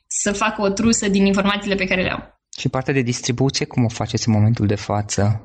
să 0.08 0.32
facă 0.32 0.62
o 0.62 0.70
trusă 0.70 1.10
din 1.10 1.26
informațiile 1.26 1.76
pe 1.76 1.86
care 1.86 2.02
le 2.04 2.12
au. 2.12 2.40
și 2.58 2.70
partea 2.70 2.94
de 2.94 3.02
distribuție, 3.02 3.66
cum 3.66 3.84
o 3.84 3.90
faceți 3.90 4.28
în 4.28 4.34
momentul 4.34 4.68
de 4.68 4.76
față? 4.76 5.42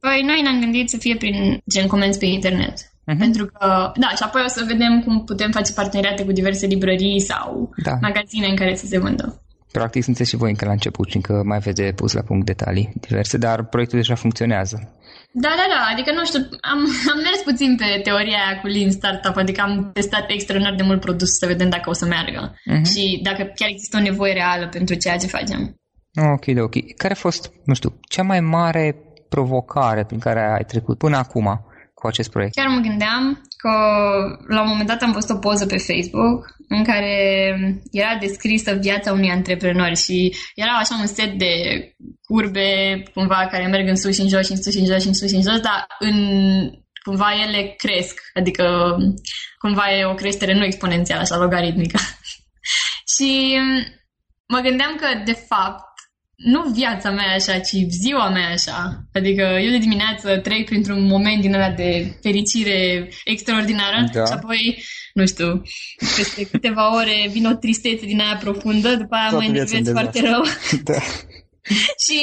Păi 0.00 0.22
noi 0.24 0.40
ne-am 0.42 0.60
gândit 0.60 0.88
să 0.90 0.96
fie 0.96 1.16
prin 1.16 1.58
gen 1.70 1.86
comenzi 1.86 2.18
pe 2.18 2.26
internet. 2.26 2.74
Mhm. 3.06 3.18
Pentru 3.18 3.44
că, 3.46 3.92
da, 3.96 4.08
și 4.16 4.22
apoi 4.22 4.42
o 4.44 4.48
să 4.48 4.64
vedem 4.66 5.02
cum 5.04 5.24
putem 5.24 5.50
face 5.50 5.72
parteneriate 5.72 6.24
cu 6.24 6.32
diverse 6.32 6.66
librării 6.66 7.20
sau 7.20 7.70
Da. 7.82 7.92
magazine 8.00 8.46
în 8.46 8.56
care 8.56 8.74
să 8.74 8.86
se 8.86 8.98
vândă. 8.98 9.42
Practic 9.72 10.02
sunteți 10.02 10.30
și 10.30 10.36
voi 10.36 10.50
încă 10.50 10.64
la 10.64 10.70
început 10.72 11.08
și 11.10 11.16
încă 11.16 11.42
mai 11.44 11.56
aveți 11.56 11.82
de 11.82 11.92
pus 11.92 12.12
la 12.12 12.22
punct 12.22 12.46
detalii 12.46 12.92
diverse, 13.00 13.36
dar 13.38 13.64
proiectul 13.64 13.98
deja 13.98 14.14
funcționează. 14.14 14.76
Da, 15.32 15.48
da, 15.48 15.66
da, 15.74 15.80
adică 15.92 16.12
nu 16.12 16.24
știu, 16.24 16.40
am, 16.72 16.78
am 17.12 17.18
mers 17.26 17.40
puțin 17.44 17.76
pe 17.76 18.00
teoria 18.02 18.38
aia 18.46 18.60
cu 18.60 18.66
Lean 18.66 18.90
Startup, 18.90 19.36
adică 19.36 19.60
am 19.60 19.90
testat 19.92 20.30
extraordinar 20.30 20.74
de 20.76 20.82
mult 20.82 21.00
produs 21.00 21.28
să 21.38 21.46
vedem 21.46 21.68
dacă 21.68 21.90
o 21.90 21.92
să 21.92 22.06
meargă 22.06 22.54
Mhm. 22.64 22.84
și 22.84 23.20
dacă 23.22 23.42
chiar 23.54 23.68
există 23.68 23.96
o 23.96 24.00
nevoie 24.00 24.32
reală 24.32 24.68
pentru 24.68 24.94
ceea 24.94 25.16
ce 25.16 25.26
facem. 25.26 25.74
Ok, 26.34 26.44
de 26.44 26.60
ok. 26.60 26.74
Care 26.96 27.12
a 27.12 27.16
fost, 27.16 27.50
nu 27.64 27.74
știu, 27.74 27.98
cea 28.08 28.22
mai 28.22 28.40
mare 28.40 28.96
provocare 29.28 30.04
prin 30.04 30.18
care 30.18 30.40
ai 30.56 30.64
trecut 30.64 30.98
până 30.98 31.16
acum 31.16 31.64
cu 31.94 32.06
acest 32.06 32.30
proiect? 32.30 32.54
Chiar 32.54 32.66
mă 32.66 32.80
gândeam 32.80 33.40
că 33.60 33.72
la 34.54 34.60
un 34.62 34.68
moment 34.68 34.88
dat 34.88 35.02
am 35.02 35.12
văzut 35.12 35.30
o 35.30 35.38
poză 35.38 35.66
pe 35.66 35.84
Facebook 35.88 36.40
în 36.68 36.84
care 36.84 37.14
era 37.90 38.16
descrisă 38.20 38.72
viața 38.72 39.12
unui 39.12 39.30
antreprenor 39.30 39.96
și 39.96 40.36
era 40.54 40.72
așa 40.78 40.94
un 41.00 41.06
set 41.06 41.32
de 41.38 41.52
curbe 42.22 42.68
cumva 43.14 43.48
care 43.50 43.66
merg 43.66 43.88
în 43.88 43.96
sus 43.96 44.14
și 44.14 44.20
în 44.20 44.28
jos 44.28 44.46
și 44.46 44.52
în 44.52 44.62
sus 44.62 44.72
și 44.72 44.78
în 44.78 44.86
jos 44.86 45.02
și 45.02 45.08
în 45.08 45.14
sus 45.14 45.28
și 45.28 45.34
în 45.34 45.42
jos, 45.42 45.60
dar 45.60 45.86
în 45.98 46.18
cumva 47.04 47.30
ele 47.46 47.74
cresc, 47.76 48.20
adică 48.34 48.96
cumva 49.58 49.92
e 49.92 50.04
o 50.04 50.14
creștere 50.14 50.54
nu 50.54 50.64
exponențială, 50.64 51.20
așa 51.20 51.36
logaritmică. 51.36 51.98
și 53.14 53.58
mă 54.46 54.58
gândeam 54.58 54.96
că 55.00 55.06
de 55.24 55.36
fapt 55.48 55.89
nu 56.44 56.62
viața 56.74 57.10
mea 57.10 57.34
așa, 57.34 57.58
ci 57.58 57.74
ziua 57.88 58.28
mea 58.28 58.48
așa. 58.48 59.04
Adică 59.12 59.42
eu 59.42 59.70
de 59.70 59.78
dimineață 59.78 60.38
trec 60.38 60.64
printr-un 60.64 61.06
moment 61.06 61.40
din 61.40 61.54
ăla 61.54 61.70
de 61.70 62.18
fericire 62.22 63.08
extraordinară 63.24 64.08
Da. 64.12 64.24
și 64.24 64.32
apoi, 64.32 64.82
nu 65.14 65.26
știu, 65.26 65.62
peste 66.16 66.46
câteva 66.46 66.96
ore 66.96 67.28
vine 67.30 67.48
o 67.48 67.54
tristețe 67.54 68.06
din 68.06 68.20
aia 68.20 68.36
profundă, 68.40 68.88
după 68.94 69.14
aia 69.14 69.28
Toată 69.28 69.44
mă 69.44 69.50
viața 69.52 69.76
enervez 69.76 69.86
în 69.86 69.92
foarte 69.92 70.20
dezastru. 70.20 70.44
rău. 70.70 70.80
Da. 70.90 70.98
și 72.04 72.18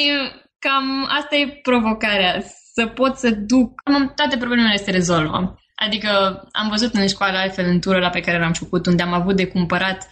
cam 0.58 1.06
asta 1.18 1.36
e 1.36 1.60
provocarea, 1.62 2.42
să 2.74 2.86
pot 2.86 3.16
să 3.16 3.30
duc... 3.30 3.80
Am, 3.84 4.12
toate 4.16 4.36
problemele 4.36 4.76
se 4.76 4.90
rezolvă. 4.90 5.58
Adică 5.74 6.08
am 6.52 6.68
văzut 6.68 6.94
în 6.94 7.06
școală 7.06 7.38
altfel 7.38 7.66
în 7.66 7.80
turul 7.80 7.96
ăla 7.96 8.08
pe 8.10 8.20
care 8.20 8.38
l-am 8.38 8.52
făcut, 8.52 8.86
unde 8.86 9.02
am 9.02 9.12
avut 9.12 9.36
de 9.36 9.46
cumpărat 9.46 10.08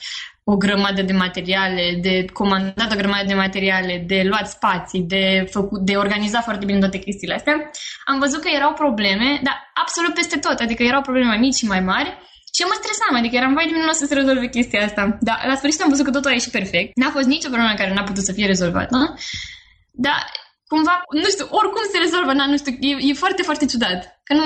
o 0.52 0.56
grămadă 0.56 1.02
de 1.02 1.12
materiale, 1.12 1.84
de 2.06 2.24
comandat 2.32 2.92
o 2.92 3.00
grămadă 3.02 3.26
de 3.26 3.34
materiale, 3.34 4.04
de 4.06 4.22
luat 4.30 4.48
spații, 4.48 5.02
de, 5.14 5.24
făcut, 5.50 5.80
de 5.80 5.94
organizat 5.96 6.42
foarte 6.42 6.64
bine 6.64 6.78
toate 6.78 6.98
chestiile 6.98 7.34
astea, 7.34 7.70
am 8.04 8.18
văzut 8.18 8.40
că 8.42 8.48
erau 8.54 8.72
probleme, 8.72 9.40
dar 9.42 9.56
absolut 9.74 10.14
peste 10.14 10.38
tot, 10.38 10.58
adică 10.58 10.82
erau 10.82 11.00
probleme 11.00 11.28
mai 11.28 11.38
mici 11.38 11.60
și 11.60 11.66
mai 11.66 11.80
mari 11.80 12.10
și 12.56 12.62
eu 12.62 12.70
mă 12.70 12.76
stresam, 12.80 13.14
adică 13.16 13.34
eram, 13.36 13.54
vai 13.54 13.66
de 13.68 13.72
mine, 13.72 13.84
nu 13.84 13.94
o 13.94 14.00
să 14.00 14.06
se 14.06 14.18
rezolve 14.20 14.48
chestia 14.56 14.84
asta. 14.88 15.02
Dar 15.28 15.38
la 15.50 15.56
sfârșit 15.60 15.82
am 15.82 15.92
văzut 15.92 16.04
că 16.04 16.10
totul 16.10 16.30
a 16.30 16.38
ieșit 16.38 16.56
perfect. 16.58 16.90
N-a 17.00 17.10
fost 17.16 17.28
nicio 17.34 17.48
problemă 17.52 17.74
care 17.80 17.92
n-a 17.94 18.10
putut 18.10 18.24
să 18.28 18.32
fie 18.36 18.46
rezolvată. 18.46 18.96
Dar 20.06 20.20
cumva, 20.70 20.94
nu 21.22 21.28
știu, 21.34 21.46
oricum 21.60 21.82
se 21.92 21.98
rezolvă, 21.98 22.32
na, 22.32 22.46
nu 22.46 22.56
știu, 22.56 22.72
e, 22.80 22.92
e 23.10 23.22
foarte, 23.22 23.42
foarte 23.42 23.66
ciudat. 23.72 24.00
Că 24.26 24.32
nu, 24.40 24.44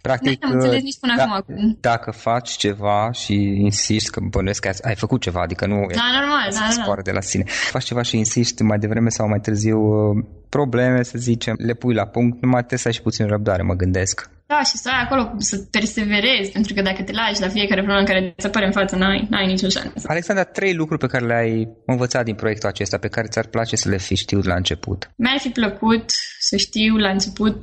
Practic, 0.00 0.44
am 0.44 0.50
înțeles 0.50 0.82
nici 0.82 0.98
până 1.00 1.14
da, 1.16 1.24
acum. 1.24 1.78
dacă 1.80 2.10
faci 2.10 2.50
ceva 2.50 3.10
și 3.12 3.34
insisti 3.68 4.10
că 4.10 4.20
bănuiesc 4.30 4.60
că 4.60 4.70
ai 4.82 4.94
făcut 4.94 5.20
ceva, 5.20 5.40
adică 5.40 5.66
nu 5.66 5.74
da, 5.74 6.02
normal, 6.20 6.48
da, 6.52 6.84
da, 6.86 6.94
da. 6.94 7.02
de 7.02 7.10
la 7.10 7.20
sine. 7.20 7.44
Faci 7.46 7.84
ceva 7.84 8.02
și 8.02 8.16
insisti 8.16 8.62
mai 8.62 8.78
devreme 8.78 9.08
sau 9.08 9.28
mai 9.28 9.40
târziu 9.40 9.78
uh, 9.78 10.24
probleme, 10.48 11.02
să 11.02 11.18
zicem, 11.18 11.54
le 11.58 11.74
pui 11.74 11.94
la 11.94 12.06
punct, 12.06 12.42
numai 12.42 12.58
trebuie 12.58 12.78
să 12.78 12.88
ai 12.88 12.94
și 12.94 13.02
puțin 13.02 13.26
răbdare, 13.26 13.62
mă 13.62 13.74
gândesc. 13.74 14.30
Da, 14.46 14.62
și 14.62 14.76
să 14.76 14.88
ai 14.88 15.02
acolo, 15.04 15.34
să 15.38 15.56
perseverezi, 15.70 16.50
pentru 16.50 16.74
că 16.74 16.82
dacă 16.82 17.02
te 17.02 17.12
lași 17.12 17.40
la 17.40 17.48
fiecare 17.48 17.82
problemă 17.82 18.06
care 18.06 18.34
ți 18.38 18.46
apare 18.46 18.66
în 18.66 18.72
față, 18.72 18.96
n-ai, 18.96 19.26
n-ai 19.30 19.46
nicio 19.46 19.68
șansă. 19.68 20.06
Alexandra, 20.06 20.44
trei 20.44 20.74
lucruri 20.74 21.00
pe 21.00 21.06
care 21.06 21.26
le-ai 21.26 21.68
învățat 21.86 22.24
din 22.24 22.34
proiectul 22.34 22.68
acesta, 22.68 22.98
pe 22.98 23.08
care 23.08 23.26
ți-ar 23.26 23.46
place 23.46 23.76
să 23.76 23.88
le 23.88 23.96
fi 23.98 24.14
știut 24.14 24.44
la 24.44 24.54
început. 24.54 25.10
Mi-ar 25.16 25.38
fi 25.38 25.48
plăcut 25.48 26.04
să 26.38 26.56
știu 26.56 26.96
la 26.96 27.10
început 27.10 27.60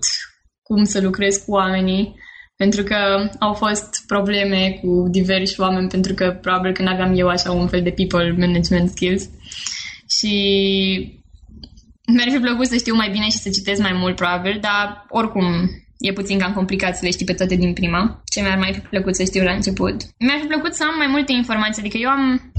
cum 0.63 0.84
să 0.84 1.01
lucrez 1.01 1.38
cu 1.38 1.51
oamenii, 1.51 2.15
pentru 2.55 2.84
că 2.84 3.29
au 3.39 3.53
fost 3.53 4.03
probleme 4.08 4.79
cu 4.82 5.08
diversi 5.12 5.60
oameni, 5.60 5.88
pentru 5.88 6.13
că 6.13 6.38
probabil 6.41 6.72
că 6.72 6.82
n-aveam 6.82 7.13
eu 7.15 7.27
așa 7.27 7.51
un 7.51 7.67
fel 7.67 7.82
de 7.82 7.89
people 7.89 8.36
management 8.38 8.89
skills. 8.89 9.29
Și 10.17 10.34
mi-ar 12.08 12.29
fi 12.32 12.39
plăcut 12.39 12.67
să 12.67 12.75
știu 12.75 12.96
mai 12.96 13.10
bine 13.10 13.25
și 13.25 13.38
să 13.38 13.50
citesc 13.50 13.82
mai 13.82 13.93
mult, 13.93 14.15
probabil, 14.15 14.58
dar 14.62 15.05
oricum 15.10 15.46
e 15.98 16.13
puțin 16.13 16.39
cam 16.39 16.53
complicat 16.53 16.96
să 16.96 17.05
le 17.05 17.12
știi 17.12 17.25
pe 17.25 17.34
toate 17.34 17.55
din 17.55 17.74
prima. 17.74 18.22
Ce 18.25 18.41
mi-ar 18.41 18.58
mai 18.58 18.74
fi 18.74 18.79
plăcut 18.79 19.15
să 19.15 19.24
știu 19.24 19.43
la 19.43 19.51
început? 19.51 19.96
Mi-ar 20.20 20.39
fi 20.39 20.48
plăcut 20.48 20.74
să 20.74 20.84
am 20.84 20.98
mai 20.98 21.08
multe 21.08 21.32
informații, 21.32 21.82
adică 21.82 21.98
eu 21.98 22.10
am, 22.10 22.51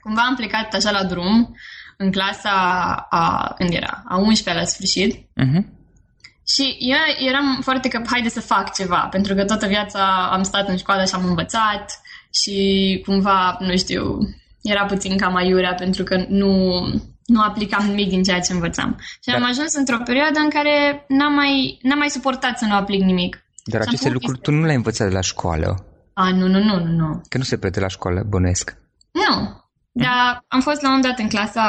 cumva 0.00 0.20
am 0.20 0.34
plecat 0.34 0.74
așa 0.74 0.90
la 0.90 1.04
drum, 1.04 1.56
în 1.96 2.10
clasa 2.10 2.50
a, 3.10 3.54
când 3.56 3.72
era, 3.72 4.02
a 4.08 4.16
11 4.16 4.62
la 4.62 4.64
sfârșit. 4.64 5.14
Uh-huh 5.14 5.80
și 6.46 6.76
eu 6.78 7.26
eram 7.28 7.58
foarte 7.62 7.88
că 7.88 8.02
haide 8.06 8.28
să 8.28 8.40
fac 8.40 8.74
ceva, 8.74 9.08
pentru 9.10 9.34
că 9.34 9.44
toată 9.44 9.66
viața 9.66 10.28
am 10.32 10.42
stat 10.42 10.68
în 10.68 10.76
școală 10.76 11.04
și 11.04 11.14
am 11.14 11.24
învățat 11.24 12.00
și 12.30 12.56
cumva, 13.06 13.56
nu 13.60 13.76
știu, 13.76 14.18
era 14.62 14.84
puțin 14.84 15.16
cam 15.16 15.34
aiurea 15.34 15.74
pentru 15.74 16.02
că 16.04 16.24
nu, 16.28 16.84
nu 17.26 17.40
aplicam 17.40 17.86
nimic 17.86 18.08
din 18.08 18.22
ceea 18.22 18.40
ce 18.40 18.52
învățam. 18.52 18.96
Și 18.98 19.30
Dar... 19.30 19.36
am 19.36 19.48
ajuns 19.48 19.74
într-o 19.74 20.02
perioadă 20.04 20.38
în 20.38 20.50
care 20.50 21.04
n-am 21.08 21.32
mai, 21.32 21.78
n-am 21.82 21.98
mai 21.98 22.10
suportat 22.10 22.58
să 22.58 22.64
nu 22.64 22.74
aplic 22.74 23.02
nimic. 23.02 23.44
Dar 23.64 23.80
aceste 23.80 24.10
lucruri 24.10 24.38
tu 24.38 24.50
nu 24.50 24.62
le-ai 24.62 24.76
învățat 24.76 25.08
de 25.08 25.14
la 25.14 25.20
școală? 25.20 25.86
A, 26.14 26.30
nu, 26.30 26.46
nu, 26.46 26.62
nu, 26.62 26.84
nu. 26.84 27.20
Că 27.28 27.38
nu 27.38 27.44
se 27.44 27.58
prete 27.58 27.80
la 27.80 27.88
școală, 27.88 28.24
bănuiesc. 28.28 28.76
Nu. 29.10 29.60
Dar 29.92 30.44
am 30.48 30.60
fost 30.60 30.82
la 30.82 30.92
un 30.92 31.00
dat 31.00 31.18
în 31.18 31.28
clasa 31.28 31.62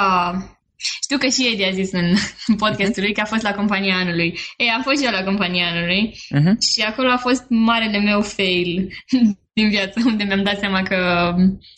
știu 1.02 1.18
că 1.18 1.28
și 1.28 1.50
Edi 1.52 1.64
a 1.64 1.72
zis 1.72 1.92
în 1.92 2.16
podcastul 2.64 3.04
lui 3.04 3.14
că 3.14 3.22
a 3.22 3.26
fost 3.34 3.44
la 3.44 3.54
compania 3.54 3.96
anului. 3.96 4.40
Ei, 4.58 4.70
am 4.76 4.82
fost 4.82 5.00
și 5.00 5.06
eu 5.06 5.12
la 5.12 5.24
compania 5.24 5.68
anului 5.68 6.10
uh-huh. 6.10 6.54
și 6.74 6.82
acolo 6.82 7.10
a 7.10 7.18
fost 7.18 7.44
marele 7.50 8.00
meu 8.00 8.22
fail 8.22 8.94
din 9.58 9.70
viață, 9.70 10.02
unde 10.06 10.24
mi-am 10.24 10.44
dat 10.44 10.60
seama 10.60 10.84
că 10.84 10.98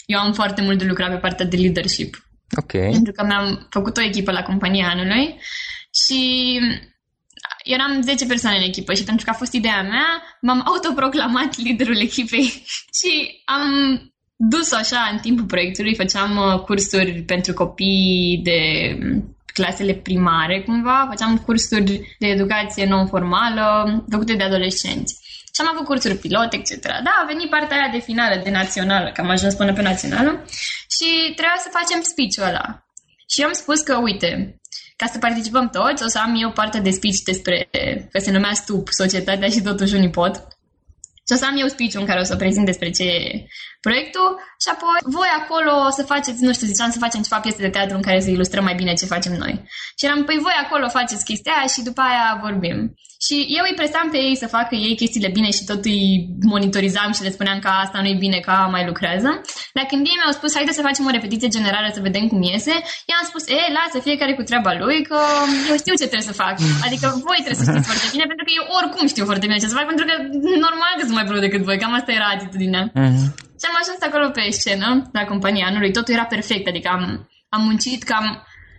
eu 0.06 0.20
am 0.20 0.34
foarte 0.34 0.62
mult 0.62 0.78
de 0.78 0.86
lucrat 0.86 1.10
pe 1.10 1.18
partea 1.18 1.46
de 1.46 1.58
leadership. 1.58 2.28
Ok. 2.58 2.72
Pentru 2.72 3.12
că 3.12 3.26
mi-am 3.26 3.68
făcut 3.70 3.98
o 3.98 4.02
echipă 4.02 4.32
la 4.32 4.44
compania 4.44 4.90
anului 4.90 5.36
și 6.08 6.22
eram 7.64 8.02
10 8.02 8.26
persoane 8.26 8.58
în 8.58 8.64
echipă 8.64 8.94
și 8.94 9.04
pentru 9.04 9.26
că 9.26 9.32
a 9.32 9.38
fost 9.38 9.54
ideea 9.54 9.82
mea, 9.82 10.22
m-am 10.42 10.62
autoproclamat 10.66 11.58
liderul 11.58 12.02
echipei 12.02 12.64
și 12.98 13.42
am 13.46 13.72
dus 14.36 14.72
așa 14.72 15.10
în 15.12 15.18
timpul 15.18 15.46
proiectului, 15.46 15.96
făceam 15.96 16.38
uh, 16.38 16.60
cursuri 16.60 17.12
pentru 17.22 17.54
copii 17.54 18.40
de 18.44 18.60
mm, 19.00 19.38
clasele 19.54 19.94
primare, 19.94 20.62
cumva, 20.62 21.08
făceam 21.10 21.38
cursuri 21.38 22.16
de 22.20 22.28
educație 22.28 22.86
non-formală 22.86 23.66
făcute 24.10 24.34
de 24.34 24.44
adolescenți. 24.44 25.16
Și 25.54 25.62
am 25.62 25.72
avut 25.74 25.86
cursuri 25.86 26.18
pilot, 26.18 26.54
etc. 26.54 26.82
Da, 26.82 27.14
a 27.22 27.26
venit 27.28 27.50
partea 27.50 27.78
aia 27.78 27.90
de 27.92 28.00
finală, 28.00 28.42
de 28.44 28.50
națională, 28.50 29.12
că 29.12 29.22
am 29.22 29.30
ajuns 29.30 29.54
până 29.54 29.74
pe 29.74 29.82
națională 29.82 30.46
și 30.96 31.10
trebuia 31.36 31.60
să 31.66 31.78
facem 31.78 32.02
speech-ul 32.02 32.48
ăla. 32.50 32.86
Și 33.32 33.42
eu 33.42 33.48
am 33.48 33.54
spus 33.54 33.80
că, 33.82 33.96
uite, 33.98 34.60
ca 34.96 35.06
să 35.06 35.18
participăm 35.18 35.70
toți, 35.70 36.04
o 36.04 36.08
să 36.08 36.20
am 36.20 36.36
eu 36.42 36.52
parte 36.52 36.80
de 36.80 36.90
speech 36.90 37.20
despre, 37.26 37.70
că 38.12 38.20
se 38.20 38.32
numea 38.32 38.54
STUP, 38.54 38.88
Societatea 38.92 39.50
și 39.50 39.62
totuși 39.62 39.96
unii 39.96 40.10
pot. 40.10 40.55
Și 41.28 41.34
o 41.34 41.38
să 41.42 41.46
am 41.46 41.58
eu 41.58 41.68
speech 41.68 41.96
în 42.02 42.06
care 42.06 42.20
o 42.20 42.30
să 42.32 42.36
prezint 42.36 42.66
despre 42.66 42.90
ce 42.98 43.04
e 43.04 43.46
proiectul 43.86 44.30
și 44.64 44.70
apoi 44.76 44.98
voi 45.18 45.32
acolo 45.42 45.72
o 45.88 45.92
să 45.98 46.04
faceți, 46.14 46.44
nu 46.48 46.54
știu, 46.54 46.68
ziceam 46.72 46.92
să 46.92 47.04
facem 47.06 47.22
ceva 47.22 47.40
piese 47.40 47.66
de 47.66 47.76
teatru 47.76 47.96
în 47.96 48.06
care 48.08 48.20
să 48.20 48.30
ilustrăm 48.30 48.64
mai 48.64 48.80
bine 48.82 48.94
ce 48.94 49.14
facem 49.16 49.34
noi. 49.44 49.54
Și 49.98 50.06
eram, 50.06 50.24
păi 50.24 50.38
voi 50.48 50.58
acolo 50.64 50.96
faceți 51.00 51.28
chestia 51.30 51.54
aia 51.58 51.68
și 51.74 51.82
după 51.90 52.02
aia 52.10 52.40
vorbim. 52.46 52.78
Și 53.26 53.36
eu 53.58 53.64
îi 53.68 53.80
presam 53.80 54.08
pe 54.14 54.20
ei 54.28 54.36
să 54.44 54.48
facă 54.58 54.74
ei 54.88 54.96
chestiile 55.02 55.30
bine 55.38 55.50
și 55.58 55.64
tot 55.70 55.82
îi 55.94 56.04
monitorizam 56.54 57.12
și 57.16 57.26
le 57.26 57.36
spuneam 57.36 57.60
că 57.64 57.70
asta 57.84 57.98
nu 58.02 58.08
e 58.14 58.24
bine, 58.26 58.40
că 58.48 58.54
mai 58.76 58.84
lucrează. 58.90 59.30
Dar 59.76 59.86
când 59.92 60.02
ei 60.10 60.20
mi-au 60.20 60.34
spus, 60.40 60.52
haide 60.58 60.74
să 60.80 60.88
facem 60.90 61.06
o 61.06 61.16
repetiție 61.18 61.56
generală 61.58 61.88
să 61.94 62.06
vedem 62.08 62.26
cum 62.32 62.42
iese, 62.42 62.76
eu 63.10 63.16
am 63.22 63.28
spus, 63.32 63.44
e, 63.58 63.60
lasă 63.80 63.98
fiecare 64.08 64.34
cu 64.36 64.44
treaba 64.50 64.72
lui, 64.82 64.98
că 65.10 65.20
eu 65.70 65.76
știu 65.82 65.94
ce 66.02 66.10
trebuie 66.12 66.32
să 66.32 66.40
fac. 66.44 66.56
Adică 66.88 67.06
voi 67.28 67.40
trebuie 67.46 67.62
să 67.62 67.68
știți 67.70 67.90
foarte 67.90 68.08
bine, 68.14 68.26
pentru 68.32 68.46
că 68.48 68.52
eu 68.60 68.66
oricum 68.78 69.04
știu 69.14 69.26
foarte 69.30 69.46
bine 69.48 69.62
ce 69.62 69.72
să 69.72 69.78
fac, 69.80 69.88
pentru 69.92 70.06
că 70.10 70.14
normal 70.68 70.94
că 70.98 71.04
sunt 71.08 71.15
mai 71.18 71.28
bună 71.30 71.40
decât 71.40 71.62
voi, 71.62 71.78
cam 71.78 71.94
asta 71.94 72.12
era 72.12 72.28
atitudinea. 72.36 72.84
Uh-huh. 72.90 73.26
Și 73.60 73.66
am 73.70 73.78
ajuns 73.82 74.00
acolo 74.02 74.28
pe 74.30 74.44
scenă, 74.60 74.88
la 75.18 75.24
compania 75.32 75.68
anului, 75.68 75.92
totul 75.92 76.14
era 76.14 76.26
perfect, 76.36 76.68
adică 76.68 76.90
am, 76.92 77.04
am 77.50 77.62
muncit 77.68 78.04
cam 78.04 78.26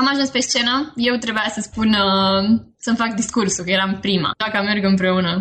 Am 0.00 0.08
ajuns 0.12 0.28
pe 0.28 0.40
scenă, 0.48 0.92
eu 0.96 1.14
trebuia 1.24 1.48
să 1.56 1.60
spun, 1.60 1.88
uh, 1.88 2.42
să-mi 2.84 3.00
fac 3.02 3.10
discursul, 3.14 3.64
că 3.64 3.70
eram 3.70 3.98
prima. 4.00 4.30
Joaca 4.40 4.62
merg 4.62 4.84
împreună. 4.84 5.32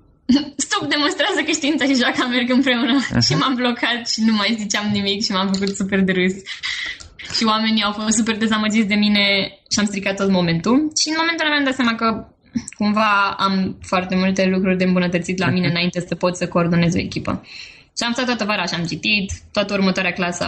Stop 0.66 0.84
demonstrează 0.94 1.40
că 1.44 1.50
știința 1.50 1.84
și 1.84 2.00
joaca 2.02 2.26
merg 2.26 2.48
împreună. 2.50 2.94
Uh-huh. 3.00 3.24
și 3.26 3.34
m-am 3.34 3.54
blocat 3.54 4.00
și 4.12 4.20
nu 4.26 4.32
mai 4.40 4.56
ziceam 4.58 4.86
nimic 4.92 5.22
și 5.22 5.32
m-am 5.32 5.48
făcut 5.52 5.76
super 5.76 6.00
de 6.00 6.12
râs. 6.12 6.34
Și 7.36 7.44
oamenii 7.44 7.82
au 7.82 7.92
fost 7.92 8.16
super 8.16 8.36
dezamăgiți 8.36 8.86
de 8.92 8.94
mine 8.94 9.24
și 9.72 9.78
am 9.78 9.86
stricat 9.86 10.16
tot 10.16 10.30
momentul. 10.30 10.76
Și 11.00 11.08
în 11.08 11.16
momentul 11.18 11.44
ăla 11.44 11.54
mi-am 11.54 11.68
dat 11.68 11.74
seama 11.74 11.94
că 11.94 12.08
cumva 12.78 13.10
am 13.46 13.78
foarte 13.82 14.14
multe 14.16 14.46
lucruri 14.46 14.78
de 14.78 14.84
îmbunătățit 14.84 15.38
la 15.38 15.50
mine 15.50 15.68
înainte 15.68 16.00
să 16.08 16.14
pot 16.14 16.36
să 16.36 16.48
coordonez 16.48 16.94
o 16.94 16.98
echipă. 16.98 17.42
Și 17.96 18.04
am 18.04 18.12
stat 18.12 18.24
toată 18.24 18.44
vara 18.44 18.64
și 18.64 18.74
am 18.74 18.84
citit, 18.84 19.32
toată 19.52 19.74
următoarea 19.74 20.12
clasă, 20.12 20.46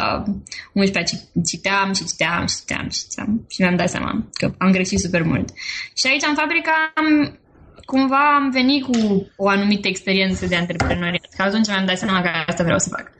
11 0.72 1.16
citeam 1.46 1.92
și 1.92 2.04
citeam 2.04 2.46
și 2.46 2.56
citeam 2.56 2.88
și 2.90 3.00
citeam 3.08 3.46
și 3.48 3.60
mi-am 3.60 3.76
dat 3.76 3.90
seama 3.90 4.28
că 4.32 4.52
am 4.58 4.70
greșit 4.70 4.98
super 5.00 5.22
mult. 5.22 5.48
Și 5.94 6.06
aici 6.06 6.24
în 6.28 6.34
fabrica 6.34 6.92
am, 6.94 7.38
cumva 7.84 8.34
am 8.34 8.50
venit 8.50 8.84
cu 8.84 9.26
o 9.36 9.48
anumită 9.48 9.88
experiență 9.88 10.46
de 10.46 10.56
antreprenoriat. 10.56 11.28
Că 11.36 11.42
atunci 11.42 11.66
mi-am 11.66 11.86
dat 11.86 11.98
seama 11.98 12.22
că 12.22 12.30
asta 12.46 12.62
vreau 12.62 12.78
să 12.78 12.88
fac. 12.88 13.10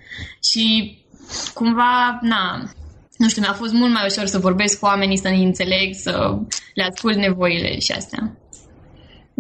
Și 0.50 0.96
cumva, 1.54 2.18
na, 2.22 2.72
nu 3.16 3.28
știu, 3.28 3.42
mi-a 3.42 3.52
fost 3.52 3.72
mult 3.72 3.92
mai 3.92 4.06
ușor 4.06 4.26
să 4.26 4.38
vorbesc 4.38 4.78
cu 4.78 4.86
oamenii, 4.86 5.18
să 5.18 5.28
ne 5.28 5.36
înțeleg, 5.36 5.94
să 5.94 6.38
le 6.74 6.82
ascult 6.82 7.16
nevoile 7.16 7.78
și 7.78 7.92
astea. 7.92 8.36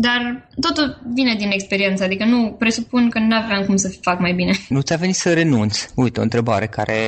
Dar 0.00 0.48
totul 0.60 1.00
vine 1.14 1.34
din 1.34 1.50
experiență, 1.50 2.04
adică 2.04 2.24
nu 2.24 2.54
presupun 2.58 3.10
că 3.10 3.18
nu 3.18 3.36
aveam 3.36 3.64
cum 3.64 3.76
să 3.76 3.98
fac 4.00 4.18
mai 4.18 4.32
bine. 4.32 4.52
Nu 4.68 4.80
ți-a 4.80 4.96
venit 4.96 5.14
să 5.14 5.32
renunți? 5.32 5.88
Uite, 5.94 6.20
o 6.20 6.22
întrebare 6.22 6.66
care 6.66 6.98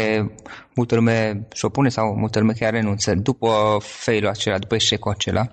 multă 0.75 0.95
lume 0.95 1.47
și-o 1.55 1.69
pune 1.69 1.89
sau 1.89 2.15
multă 2.19 2.39
lume 2.39 2.53
chiar 2.53 2.73
renunță. 2.73 3.15
După 3.15 3.49
failul 3.81 4.31
acela, 4.31 4.59
după 4.59 4.75
eșecul 4.75 5.11
acela, 5.11 5.45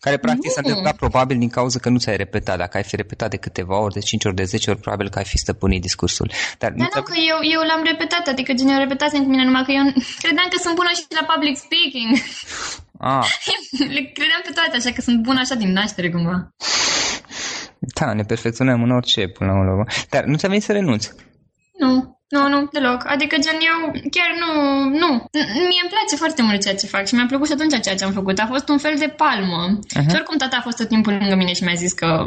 care 0.00 0.16
practic 0.16 0.44
nu. 0.44 0.50
s-a 0.50 0.60
întâmplat 0.64 0.96
probabil 0.96 1.38
din 1.38 1.48
cauza 1.48 1.78
că 1.78 1.88
nu 1.88 1.98
ți-ai 1.98 2.16
repetat. 2.16 2.58
Dacă 2.58 2.76
ai 2.76 2.82
fi 2.82 2.96
repetat 2.96 3.30
de 3.30 3.36
câteva 3.36 3.80
ori, 3.80 3.94
de 3.94 4.00
5 4.00 4.24
ori, 4.24 4.34
de 4.34 4.44
10 4.44 4.70
ori, 4.70 4.80
probabil 4.80 5.08
că 5.08 5.18
ai 5.18 5.24
fi 5.24 5.38
stăpânit 5.38 5.80
discursul. 5.80 6.30
Dar, 6.58 6.70
Dar 6.70 6.88
nu, 6.94 7.02
că 7.02 7.12
eu, 7.30 7.38
eu 7.54 7.60
l-am 7.68 7.82
repetat, 7.84 8.26
adică 8.26 8.52
gen 8.52 8.68
eu 8.68 8.78
repetasem 8.78 9.22
cu 9.22 9.28
mine, 9.28 9.44
numai 9.44 9.64
că 9.64 9.72
eu 9.72 9.84
credeam 10.22 10.48
că 10.50 10.58
sunt 10.62 10.74
bună 10.74 10.92
și 10.94 11.04
la 11.20 11.24
public 11.32 11.56
speaking. 11.56 12.10
Ah. 13.04 13.26
Le 13.96 14.02
credeam 14.16 14.42
pe 14.44 14.52
toate, 14.54 14.76
așa 14.76 14.90
că 14.94 15.00
sunt 15.00 15.22
bună 15.22 15.40
așa 15.40 15.54
din 15.54 15.72
naștere 15.72 16.10
cumva. 16.10 16.36
Da, 17.78 18.12
ne 18.12 18.22
perfecționăm 18.22 18.82
în 18.82 18.90
orice 18.90 19.28
până 19.28 19.50
la 19.52 19.70
urmă. 19.70 19.84
Dar 20.10 20.24
nu 20.24 20.36
ți-a 20.36 20.48
venit 20.48 20.62
să 20.62 20.72
renunți? 20.72 21.10
Nu. 21.78 22.20
Nu, 22.28 22.48
nu, 22.48 22.68
deloc. 22.72 23.00
Adică, 23.06 23.36
gen, 23.44 23.58
eu 23.70 23.78
chiar 24.10 24.30
nu, 24.42 24.50
nu. 25.02 25.10
Mie 25.68 25.82
îmi 25.82 25.92
place 25.94 26.16
foarte 26.16 26.42
mult 26.42 26.60
ceea 26.62 26.74
ce 26.74 26.86
fac 26.86 27.06
și 27.06 27.14
mi-a 27.14 27.26
plăcut 27.28 27.46
și 27.46 27.52
atunci 27.52 27.80
ceea 27.80 27.94
ce 27.94 28.04
am 28.04 28.12
făcut. 28.12 28.38
A 28.38 28.46
fost 28.46 28.68
un 28.68 28.78
fel 28.78 28.94
de 28.98 29.14
palmă. 29.22 29.78
Uh-huh. 29.78 30.08
Și 30.08 30.14
oricum 30.18 30.36
tata 30.36 30.56
a 30.56 30.66
fost 30.66 30.76
tot 30.76 30.88
timpul 30.88 31.12
lângă 31.12 31.34
mine 31.34 31.52
și 31.52 31.64
mi-a 31.64 31.74
zis 31.74 31.92
că 31.92 32.26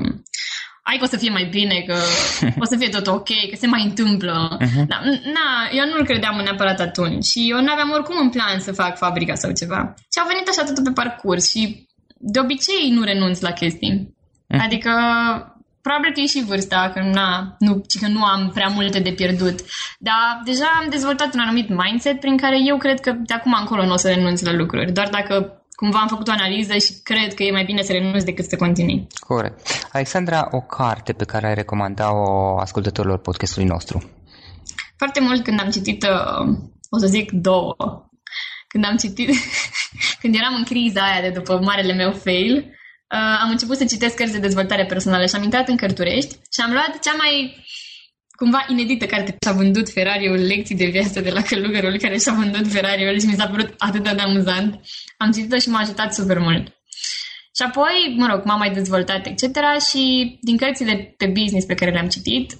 ai 0.89 0.97
că 0.97 1.03
o 1.03 1.13
să 1.13 1.17
fie 1.17 1.29
mai 1.37 1.47
bine, 1.57 1.83
că 1.87 1.97
o 2.63 2.65
să 2.71 2.75
fie 2.77 2.89
tot 2.89 3.07
ok, 3.07 3.29
că 3.49 3.55
se 3.59 3.67
mai 3.67 3.83
întâmplă. 3.83 4.57
Uh-huh. 4.61 4.85
Da, 4.91 4.97
na, 5.37 5.47
eu 5.79 5.85
nu-l 5.89 6.05
credeam 6.05 6.41
neapărat 6.43 6.79
atunci 6.79 7.25
și 7.25 7.39
eu 7.49 7.59
n-aveam 7.61 7.91
oricum 7.91 8.17
în 8.21 8.29
plan 8.29 8.59
să 8.59 8.71
fac 8.71 8.97
fabrica 8.97 9.35
sau 9.35 9.51
ceva. 9.51 9.93
Și 10.13 10.19
a 10.19 10.27
venit 10.31 10.47
așa 10.47 10.63
totul 10.63 10.83
pe 10.83 10.97
parcurs 11.01 11.49
și 11.49 11.87
de 12.33 12.39
obicei 12.39 12.89
nu 12.95 13.01
renunț 13.03 13.39
la 13.39 13.51
chestii. 13.51 13.93
Uh-huh. 13.97 14.63
Adică 14.65 14.91
probabil 15.81 16.11
că 16.13 16.19
e 16.19 16.33
și 16.35 16.47
vârsta, 16.49 16.91
că, 16.93 16.99
na, 17.19 17.55
nu, 17.59 17.73
că 18.01 18.07
nu 18.07 18.23
am 18.23 18.51
prea 18.53 18.67
multe 18.67 18.99
de 18.99 19.11
pierdut. 19.11 19.57
Dar 19.99 20.41
deja 20.45 20.69
am 20.81 20.87
dezvoltat 20.89 21.33
un 21.33 21.39
anumit 21.39 21.69
mindset 21.69 22.19
prin 22.19 22.37
care 22.37 22.57
eu 22.71 22.77
cred 22.77 22.99
că 22.99 23.11
de 23.11 23.33
acum 23.33 23.55
încolo 23.59 23.85
nu 23.85 23.93
o 23.93 23.97
să 24.03 24.07
renunț 24.09 24.41
la 24.41 24.53
lucruri. 24.53 24.91
Doar 24.91 25.09
dacă 25.09 25.64
cumva 25.75 25.99
am 25.99 26.07
făcut 26.07 26.27
o 26.27 26.31
analiză 26.31 26.73
și 26.73 26.93
cred 27.03 27.33
că 27.33 27.43
e 27.43 27.51
mai 27.51 27.63
bine 27.63 27.81
să 27.81 27.91
renunț 27.91 28.23
decât 28.23 28.45
să 28.45 28.55
continui. 28.55 29.07
Corect. 29.19 29.87
Alexandra, 29.91 30.47
o 30.51 30.61
carte 30.61 31.13
pe 31.13 31.25
care 31.25 31.47
ai 31.47 31.53
recomanda-o 31.53 32.57
ascultătorilor 32.59 33.17
podcastului 33.17 33.67
nostru? 33.67 34.09
Foarte 34.97 35.19
mult 35.19 35.43
când 35.43 35.59
am 35.59 35.69
citit, 35.69 36.03
uh, 36.03 36.47
o 36.89 36.97
să 36.97 37.07
zic 37.07 37.31
două, 37.31 37.75
când 38.67 38.85
am 38.85 38.95
citit, 38.95 39.29
când 40.21 40.35
eram 40.35 40.55
în 40.55 40.63
criza 40.63 41.01
aia 41.01 41.21
de 41.21 41.29
după 41.29 41.59
marele 41.59 41.93
meu 41.93 42.11
fail, 42.11 42.55
uh, 42.57 43.39
am 43.43 43.49
început 43.49 43.77
să 43.77 43.85
citesc 43.85 44.15
cărți 44.15 44.33
de 44.33 44.39
dezvoltare 44.39 44.85
personală 44.85 45.25
și 45.25 45.35
am 45.35 45.43
intrat 45.43 45.67
în 45.67 45.77
Cărturești 45.77 46.33
și 46.53 46.61
am 46.63 46.71
luat 46.71 46.99
cea 46.99 47.15
mai 47.17 47.65
cumva 48.35 48.65
inedită 48.69 49.05
carte. 49.05 49.35
Și-a 49.43 49.53
vândut 49.53 49.89
Ferrari-ul 49.89 50.37
Lecții 50.37 50.75
de 50.75 50.85
viață 50.85 51.21
de 51.21 51.29
la 51.29 51.41
călugărul 51.41 51.97
care 51.97 52.17
și-a 52.17 52.33
vândut 52.33 52.67
Ferrari-ul 52.71 53.19
și 53.19 53.25
mi 53.25 53.33
s-a 53.33 53.47
părut 53.47 53.73
atât 53.77 54.03
de 54.03 54.09
amuzant. 54.09 54.79
Am 55.17 55.31
citit-o 55.31 55.57
și 55.57 55.69
m-a 55.69 55.79
ajutat 55.79 56.13
super 56.13 56.39
mult. 56.39 56.67
Și 57.57 57.63
apoi, 57.67 58.15
mă 58.17 58.27
rog, 58.31 58.43
m-am 58.43 58.57
mai 58.57 58.73
dezvoltat, 58.73 59.25
etc. 59.25 59.43
Și 59.89 60.37
din 60.41 60.57
cărțile 60.57 61.13
pe 61.17 61.25
business 61.25 61.65
pe 61.65 61.73
care 61.73 61.91
le-am 61.91 62.07
citit, 62.07 62.51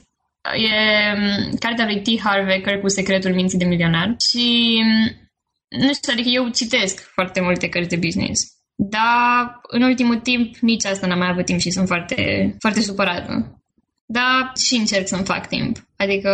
e 0.53 0.69
mm, 1.17 1.55
cartea 1.59 1.85
lui 1.85 2.01
T. 2.01 2.21
Harvey, 2.21 2.61
Căr 2.61 2.79
cu 2.79 2.87
secretul 2.87 3.33
minții 3.33 3.57
de 3.57 3.65
milionar. 3.65 4.15
Și, 4.29 4.79
mm, 4.83 5.29
nu 5.79 5.93
știu, 5.93 6.13
adică 6.13 6.29
eu 6.29 6.49
citesc 6.49 7.11
foarte 7.13 7.41
multe 7.41 7.69
cărți 7.69 7.89
de 7.89 7.95
business. 7.95 8.41
Dar 8.75 9.59
în 9.67 9.81
ultimul 9.81 10.15
timp 10.15 10.55
nici 10.55 10.85
asta 10.85 11.07
n-am 11.07 11.17
mai 11.17 11.29
avut 11.29 11.45
timp 11.45 11.59
și 11.59 11.69
sunt 11.69 11.87
foarte, 11.87 12.55
foarte 12.59 12.81
supărată. 12.81 13.54
Dar 14.05 14.51
și 14.57 14.75
încerc 14.75 15.07
să-mi 15.07 15.25
fac 15.25 15.47
timp. 15.47 15.77
Adică 15.97 16.31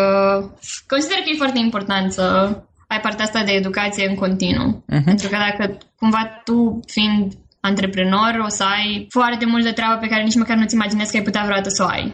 consider 0.87 1.17
că 1.17 1.29
e 1.33 1.37
foarte 1.37 1.59
important 1.59 2.11
să 2.11 2.57
ai 2.87 2.99
partea 2.99 3.25
asta 3.25 3.43
de 3.43 3.51
educație 3.51 4.07
în 4.09 4.15
continuu. 4.15 4.83
Uh-huh. 4.83 5.03
Pentru 5.05 5.27
că 5.29 5.37
dacă 5.37 5.77
cumva 5.95 6.41
tu, 6.43 6.79
fiind 6.87 7.33
antreprenor, 7.59 8.41
o 8.45 8.47
să 8.47 8.63
ai 8.63 9.07
foarte 9.09 9.45
multă 9.45 9.71
treabă 9.71 9.97
pe 9.99 10.07
care 10.07 10.23
nici 10.23 10.35
măcar 10.35 10.57
nu-ți 10.57 10.73
imaginezi 10.73 11.11
că 11.11 11.17
ai 11.17 11.23
putea 11.23 11.43
vreodată 11.43 11.69
să 11.69 11.83
o 11.83 11.87
ai. 11.87 12.13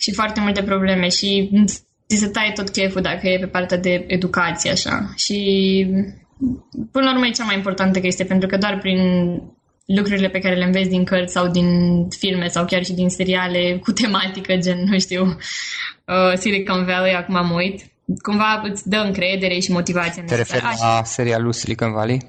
Și 0.00 0.12
foarte 0.12 0.40
multe 0.40 0.62
probleme 0.62 1.08
și 1.08 1.50
ți 2.08 2.16
se 2.16 2.28
taie 2.28 2.52
tot 2.52 2.68
cheful 2.68 3.00
dacă 3.00 3.28
e 3.28 3.38
pe 3.38 3.46
partea 3.46 3.76
de 3.76 4.04
educație, 4.06 4.70
așa. 4.70 5.12
Și 5.16 5.38
până 6.92 7.04
la 7.04 7.12
urmă 7.12 7.26
e 7.26 7.30
cea 7.30 7.44
mai 7.44 7.56
importantă 7.56 8.00
chestie, 8.00 8.24
pentru 8.24 8.48
că 8.48 8.56
doar 8.56 8.78
prin 8.78 8.98
lucrurile 9.96 10.28
pe 10.28 10.38
care 10.38 10.54
le 10.54 10.64
înveți 10.64 10.88
din 10.88 11.04
cărți 11.04 11.32
sau 11.32 11.48
din 11.48 11.68
filme 12.08 12.48
sau 12.48 12.64
chiar 12.64 12.84
și 12.84 12.92
din 12.92 13.08
seriale 13.08 13.78
cu 13.82 13.92
tematică, 13.92 14.56
gen, 14.56 14.84
nu 14.84 14.98
știu, 14.98 15.22
uh, 15.24 16.32
Silicon 16.34 16.84
Valley, 16.84 17.14
acum 17.14 17.34
am 17.34 17.50
uit, 17.50 17.80
cumva 18.22 18.62
îți 18.64 18.88
dă 18.88 18.96
încredere 18.96 19.58
și 19.58 19.72
motivație. 19.72 20.22
Te 20.22 20.34
referi 20.34 20.62
la 20.62 21.02
serialul 21.04 21.52
Silicon 21.52 21.92
Valley? 21.92 22.20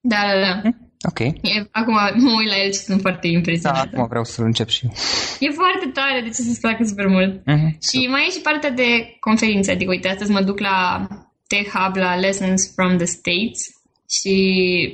Da, 0.00 0.16
da, 0.32 0.40
da. 0.40 0.60
Hm? 0.60 0.84
Ok. 1.08 1.18
E, 1.18 1.68
acum 1.70 1.94
mă 1.94 2.34
uit 2.38 2.48
la 2.48 2.62
el 2.64 2.72
și 2.72 2.78
sunt 2.78 3.00
foarte 3.00 3.26
impresionată. 3.26 3.88
Da, 3.90 3.96
acum 3.96 4.08
vreau 4.08 4.24
să-l 4.24 4.44
încep 4.44 4.68
și 4.68 4.84
eu. 4.84 4.92
E 5.38 5.50
foarte 5.50 5.90
tare, 5.92 6.20
de 6.20 6.28
ce 6.28 6.42
să-ți 6.42 6.60
placă 6.60 6.84
super 6.84 7.06
mult. 7.06 7.40
Uh-huh. 7.40 7.70
Și 7.88 8.06
mai 8.10 8.26
e 8.28 8.30
și 8.30 8.40
partea 8.40 8.70
de 8.70 9.16
conferințe, 9.20 9.70
adică 9.70 9.90
uite, 9.90 10.08
astăzi 10.08 10.30
mă 10.30 10.40
duc 10.40 10.58
la 10.58 11.06
Tech 11.46 11.70
Hub, 11.74 11.96
la 11.96 12.16
Lessons 12.16 12.72
from 12.74 12.96
the 12.96 13.06
States, 13.06 13.60
și 14.16 14.36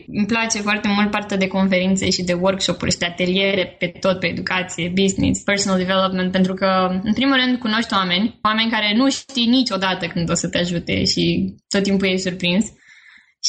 îmi 0.06 0.26
place 0.26 0.58
foarte 0.60 0.88
mult 0.88 1.10
partea 1.10 1.36
de 1.36 1.46
conferințe 1.46 2.10
și 2.10 2.22
de 2.22 2.32
workshop-uri 2.32 2.90
și 2.90 2.98
de 2.98 3.06
ateliere 3.06 3.76
pe 3.78 3.86
tot, 3.86 4.18
pe 4.20 4.26
educație, 4.26 4.92
business, 4.94 5.42
personal 5.42 5.78
development, 5.78 6.32
pentru 6.32 6.54
că, 6.54 6.88
în 7.02 7.12
primul 7.12 7.36
rând, 7.44 7.58
cunoști 7.58 7.94
oameni, 7.94 8.38
oameni 8.42 8.70
care 8.70 8.94
nu 8.96 9.10
știi 9.10 9.46
niciodată 9.46 10.06
când 10.06 10.30
o 10.30 10.34
să 10.34 10.48
te 10.48 10.58
ajute 10.58 11.04
și 11.04 11.54
tot 11.68 11.82
timpul 11.82 12.06
ești 12.06 12.28
surprins. 12.28 12.64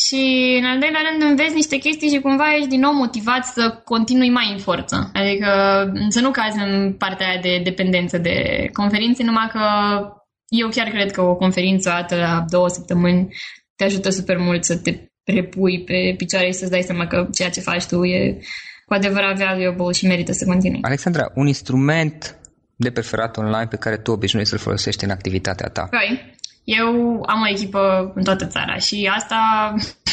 Și, 0.04 0.24
în 0.60 0.66
al 0.66 0.80
doilea 0.80 1.02
rând, 1.10 1.30
înveți 1.30 1.56
niște 1.56 1.78
chestii 1.78 2.10
și 2.10 2.20
cumva 2.20 2.56
ești 2.56 2.68
din 2.68 2.80
nou 2.80 2.94
motivat 2.94 3.46
să 3.46 3.82
continui 3.84 4.30
mai 4.30 4.50
în 4.52 4.58
forță. 4.58 5.10
Adică 5.14 5.52
să 6.10 6.20
nu 6.22 6.32
cazi 6.32 6.60
în 6.60 6.94
partea 6.94 7.28
aia 7.28 7.40
de 7.42 7.62
dependență 7.64 8.18
de 8.18 8.36
conferințe, 8.74 9.24
numai 9.24 9.48
că 9.52 9.62
eu 10.48 10.70
chiar 10.70 10.88
cred 10.88 11.12
că 11.12 11.22
o 11.22 11.36
conferință 11.36 11.90
o 11.90 11.92
dată 11.92 12.16
la 12.16 12.46
două 12.50 12.68
săptămâni 12.68 13.28
te 13.76 13.84
ajută 13.84 14.10
super 14.10 14.38
mult 14.38 14.64
să 14.64 14.78
te 14.78 15.11
repui 15.24 15.84
pe 15.84 16.14
picioare 16.18 16.46
și 16.46 16.54
să-ți 16.54 16.72
dai 16.72 16.82
seama 16.82 17.08
că 17.08 17.28
ceea 17.34 17.50
ce 17.50 17.60
faci 17.60 17.86
tu 17.86 18.04
e 18.04 18.38
cu 18.86 18.94
adevărat 18.94 19.38
valuable 19.38 19.92
și 19.92 20.08
merită 20.08 20.32
să 20.32 20.46
continui. 20.46 20.80
Alexandra, 20.82 21.32
un 21.36 21.48
instrument 21.48 22.36
de 22.76 22.92
preferat 22.92 23.38
online 23.38 23.68
pe 23.70 23.76
care 23.76 23.98
tu 23.98 24.12
obișnuiești 24.12 24.54
să-l 24.54 24.64
folosești 24.64 25.04
în 25.04 25.10
activitatea 25.10 25.68
ta? 25.68 25.88
Păi, 25.90 26.36
eu 26.64 26.88
am 27.26 27.42
o 27.42 27.50
echipă 27.50 28.12
în 28.16 28.24
toată 28.24 28.46
țara 28.46 28.76
și 28.78 29.10
asta 29.16 29.40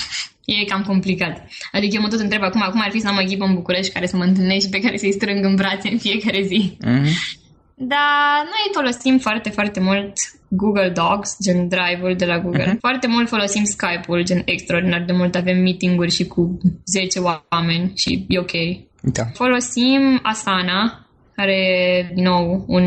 e 0.60 0.64
cam 0.64 0.82
complicat. 0.82 1.48
Adică 1.72 1.94
eu 1.94 2.02
mă 2.02 2.08
tot 2.08 2.20
întreb 2.20 2.42
acum, 2.42 2.62
acum 2.62 2.80
ar 2.80 2.90
fi 2.90 3.00
să 3.00 3.08
am 3.08 3.16
o 3.16 3.20
echipă 3.20 3.44
în 3.44 3.54
București 3.54 3.92
care 3.92 4.06
să 4.06 4.16
mă 4.16 4.24
întâlnești 4.24 4.64
și 4.64 4.70
pe 4.70 4.80
care 4.80 4.96
să-i 4.96 5.12
strâng 5.12 5.44
în 5.44 5.54
brațe 5.54 5.88
în 5.88 5.98
fiecare 5.98 6.42
zi. 6.42 6.76
Mm-hmm. 6.84 7.38
Dar 7.78 8.44
noi 8.44 8.72
folosim 8.72 9.18
foarte, 9.18 9.50
foarte 9.50 9.80
mult 9.80 10.12
Google 10.48 10.88
Docs, 10.88 11.36
gen 11.42 11.68
Drive-ul 11.68 12.14
de 12.16 12.24
la 12.24 12.38
Google. 12.38 12.64
Uh-huh. 12.64 12.78
Foarte 12.78 13.06
mult 13.06 13.28
folosim 13.28 13.64
Skype-ul, 13.64 14.24
gen 14.24 14.42
extraordinar 14.44 15.02
de 15.06 15.12
mult. 15.12 15.34
Avem 15.34 15.58
meeting-uri 15.58 16.10
și 16.10 16.26
cu 16.26 16.58
10 16.84 17.18
oameni 17.48 17.92
și 17.94 18.24
e 18.28 18.38
ok. 18.38 18.52
Da. 19.00 19.24
Folosim 19.34 20.20
Asana, 20.22 21.06
care 21.34 21.56
e, 21.56 22.10
din 22.14 22.22
nou, 22.22 22.64
un 22.66 22.84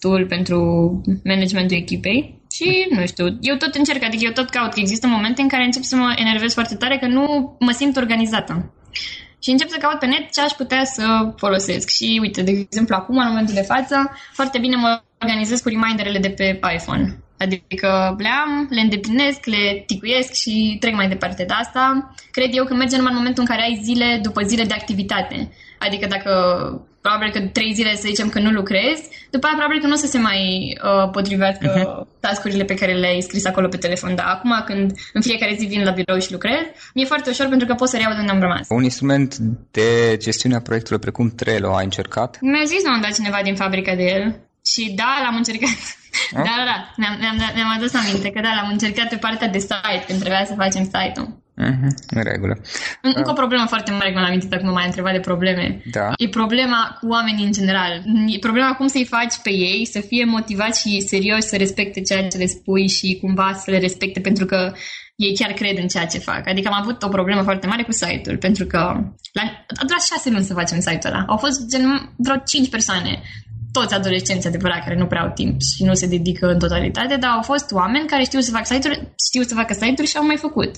tool 0.00 0.26
pentru 0.26 0.58
managementul 1.24 1.76
echipei. 1.76 2.40
Și, 2.52 2.86
nu 2.90 3.06
știu, 3.06 3.26
eu 3.40 3.56
tot 3.56 3.74
încerc, 3.74 4.02
adică 4.04 4.24
eu 4.24 4.32
tot 4.32 4.48
caut, 4.48 4.72
că 4.72 4.80
există 4.80 5.06
momente 5.06 5.42
în 5.42 5.48
care 5.48 5.64
încep 5.64 5.82
să 5.82 5.96
mă 5.96 6.14
enervez 6.16 6.52
foarte 6.52 6.74
tare 6.74 6.98
că 6.98 7.06
nu 7.06 7.56
mă 7.58 7.70
simt 7.70 7.96
organizată 7.96 8.72
și 9.42 9.50
încep 9.50 9.68
să 9.68 9.76
caut 9.80 9.98
pe 9.98 10.06
net 10.06 10.32
ce 10.32 10.40
aș 10.40 10.52
putea 10.52 10.84
să 10.84 11.32
folosesc. 11.36 11.88
Și 11.88 12.18
uite, 12.22 12.42
de 12.42 12.50
exemplu, 12.50 12.94
acum, 12.94 13.18
în 13.18 13.28
momentul 13.28 13.54
de 13.54 13.68
față, 13.72 14.10
foarte 14.32 14.58
bine 14.58 14.76
mă 14.76 15.02
organizez 15.22 15.60
cu 15.60 15.68
reminderele 15.68 16.18
de 16.18 16.30
pe 16.30 16.60
iPhone. 16.74 17.18
Adică 17.38 18.14
le 18.18 18.28
am, 18.28 18.66
le 18.70 18.80
îndeplinesc, 18.80 19.44
le 19.44 19.82
ticuiesc 19.86 20.32
și 20.32 20.76
trec 20.80 20.94
mai 20.94 21.08
departe 21.08 21.44
de 21.44 21.52
asta. 21.52 22.14
Cred 22.30 22.50
eu 22.52 22.64
că 22.64 22.74
merge 22.74 22.96
numai 22.96 23.12
în 23.12 23.18
momentul 23.18 23.42
în 23.42 23.48
care 23.48 23.62
ai 23.62 23.80
zile 23.82 24.18
după 24.22 24.42
zile 24.42 24.64
de 24.64 24.74
activitate. 24.74 25.52
Adică 25.78 26.06
dacă 26.06 26.32
probabil 27.06 27.30
că 27.34 27.40
trei 27.56 27.72
zile 27.78 27.92
să 27.94 28.06
zicem 28.12 28.28
că 28.28 28.38
nu 28.40 28.50
lucrezi, 28.50 29.02
după 29.34 29.44
aia 29.46 29.56
probabil 29.56 29.80
că 29.80 29.86
nu 29.86 29.96
o 29.98 30.02
să 30.04 30.06
se 30.14 30.18
mai 30.28 30.40
uh, 30.88 31.10
potrivească 31.16 31.66
uh-huh. 31.68 32.20
tascurile 32.20 32.64
pe 32.64 32.74
care 32.80 32.92
le-ai 33.02 33.20
scris 33.20 33.44
acolo 33.46 33.68
pe 33.68 33.76
telefon. 33.76 34.14
Dar 34.14 34.26
acum 34.34 34.52
când 34.64 34.86
în 35.12 35.22
fiecare 35.22 35.54
zi 35.58 35.66
vin 35.66 35.82
la 35.88 35.96
birou 35.98 36.18
și 36.18 36.32
lucrez, 36.32 36.64
mi-e 36.94 37.12
foarte 37.12 37.30
ușor 37.30 37.46
pentru 37.48 37.66
că 37.66 37.74
pot 37.74 37.88
să 37.88 37.96
reiau 37.96 38.12
de 38.12 38.20
unde 38.20 38.32
am 38.32 38.40
rămas. 38.40 38.66
Un 38.68 38.82
instrument 38.82 39.36
de 39.76 40.16
gestiune 40.24 40.56
a 40.56 40.66
proiectelor 40.68 41.00
precum 41.00 41.26
Trello 41.30 41.74
ai 41.74 41.84
încercat? 41.84 42.38
Mi-a 42.40 42.64
zis 42.64 42.82
la 42.84 42.92
un 42.94 43.00
dat 43.00 43.14
cineva 43.14 43.40
din 43.42 43.54
fabrica 43.54 43.94
de 43.94 44.06
el 44.16 44.24
și 44.72 44.82
da, 45.00 45.12
l-am 45.24 45.36
încercat. 45.36 45.78
Da, 46.32 46.42
da, 46.60 46.64
da. 46.72 46.78
Ne-am, 46.96 47.16
ne-am, 47.20 47.36
ne-am 47.54 47.72
adus 47.76 47.94
aminte 47.94 48.30
că 48.30 48.40
da, 48.40 48.52
l-am 48.54 48.70
încercat 48.70 49.08
pe 49.08 49.16
partea 49.16 49.48
de 49.48 49.58
site, 49.58 50.04
când 50.06 50.18
trebuia 50.18 50.44
să 50.44 50.54
facem 50.56 50.84
site-ul. 50.84 51.44
Uh-huh, 51.64 51.90
în 52.08 52.22
regulă. 52.22 52.54
Încă 53.02 53.30
o 53.30 53.32
problemă 53.32 53.64
foarte 53.66 53.90
mare, 53.90 54.12
când 54.12 54.18
am 54.24 54.24
amintit 54.24 54.52
acum, 54.52 54.72
m-ai 54.72 54.86
întrebat 54.86 55.12
de 55.12 55.20
probleme. 55.20 55.80
Da. 55.90 56.12
E 56.16 56.28
problema 56.28 56.96
cu 57.00 57.06
oamenii 57.08 57.44
în 57.44 57.52
general. 57.52 58.02
E 58.26 58.38
problema 58.38 58.74
cum 58.74 58.86
să-i 58.86 59.04
faci 59.04 59.34
pe 59.42 59.50
ei 59.50 59.86
să 59.86 60.00
fie 60.00 60.24
motivați 60.24 60.80
și 60.80 61.00
serioși 61.00 61.50
să 61.52 61.56
respecte 61.56 62.00
ceea 62.00 62.28
ce 62.28 62.36
le 62.36 62.46
spui 62.46 62.88
și 62.88 63.18
cumva 63.20 63.52
să 63.52 63.70
le 63.70 63.78
respecte 63.78 64.20
pentru 64.20 64.44
că 64.44 64.72
ei 65.16 65.34
chiar 65.34 65.52
cred 65.52 65.78
în 65.78 65.88
ceea 65.88 66.06
ce 66.06 66.18
fac. 66.18 66.48
Adică 66.48 66.68
am 66.68 66.80
avut 66.80 67.02
o 67.02 67.08
problemă 67.08 67.42
foarte 67.42 67.66
mare 67.66 67.82
cu 67.82 67.92
site-ul, 67.92 68.36
pentru 68.36 68.64
că 68.66 68.78
la, 69.32 69.42
a 69.80 69.84
durat 69.86 70.02
șase 70.10 70.30
luni 70.30 70.44
să 70.44 70.52
facem 70.52 70.80
site-ul 70.80 71.14
ăla. 71.14 71.24
Au 71.28 71.36
fost 71.36 71.68
gen 71.68 72.12
vreo 72.16 72.36
cinci 72.36 72.70
persoane 72.70 73.22
toți 73.72 73.94
adolescenți 73.94 74.46
adevărat 74.46 74.82
care 74.82 74.96
nu 74.96 75.06
prea 75.06 75.22
au 75.22 75.32
timp 75.34 75.56
și 75.60 75.84
nu 75.84 75.94
se 75.94 76.06
dedică 76.06 76.46
în 76.46 76.58
totalitate, 76.58 77.16
dar 77.16 77.30
au 77.30 77.42
fost 77.42 77.72
oameni 77.72 78.06
care 78.06 78.22
știu 78.22 78.40
să 78.40 78.50
facă 78.50 78.64
site-uri, 78.64 79.00
știu 79.28 79.42
să 79.42 79.54
facă 79.54 79.72
site-uri 79.72 80.10
și 80.10 80.16
au 80.16 80.26
mai 80.26 80.36
făcut. 80.36 80.72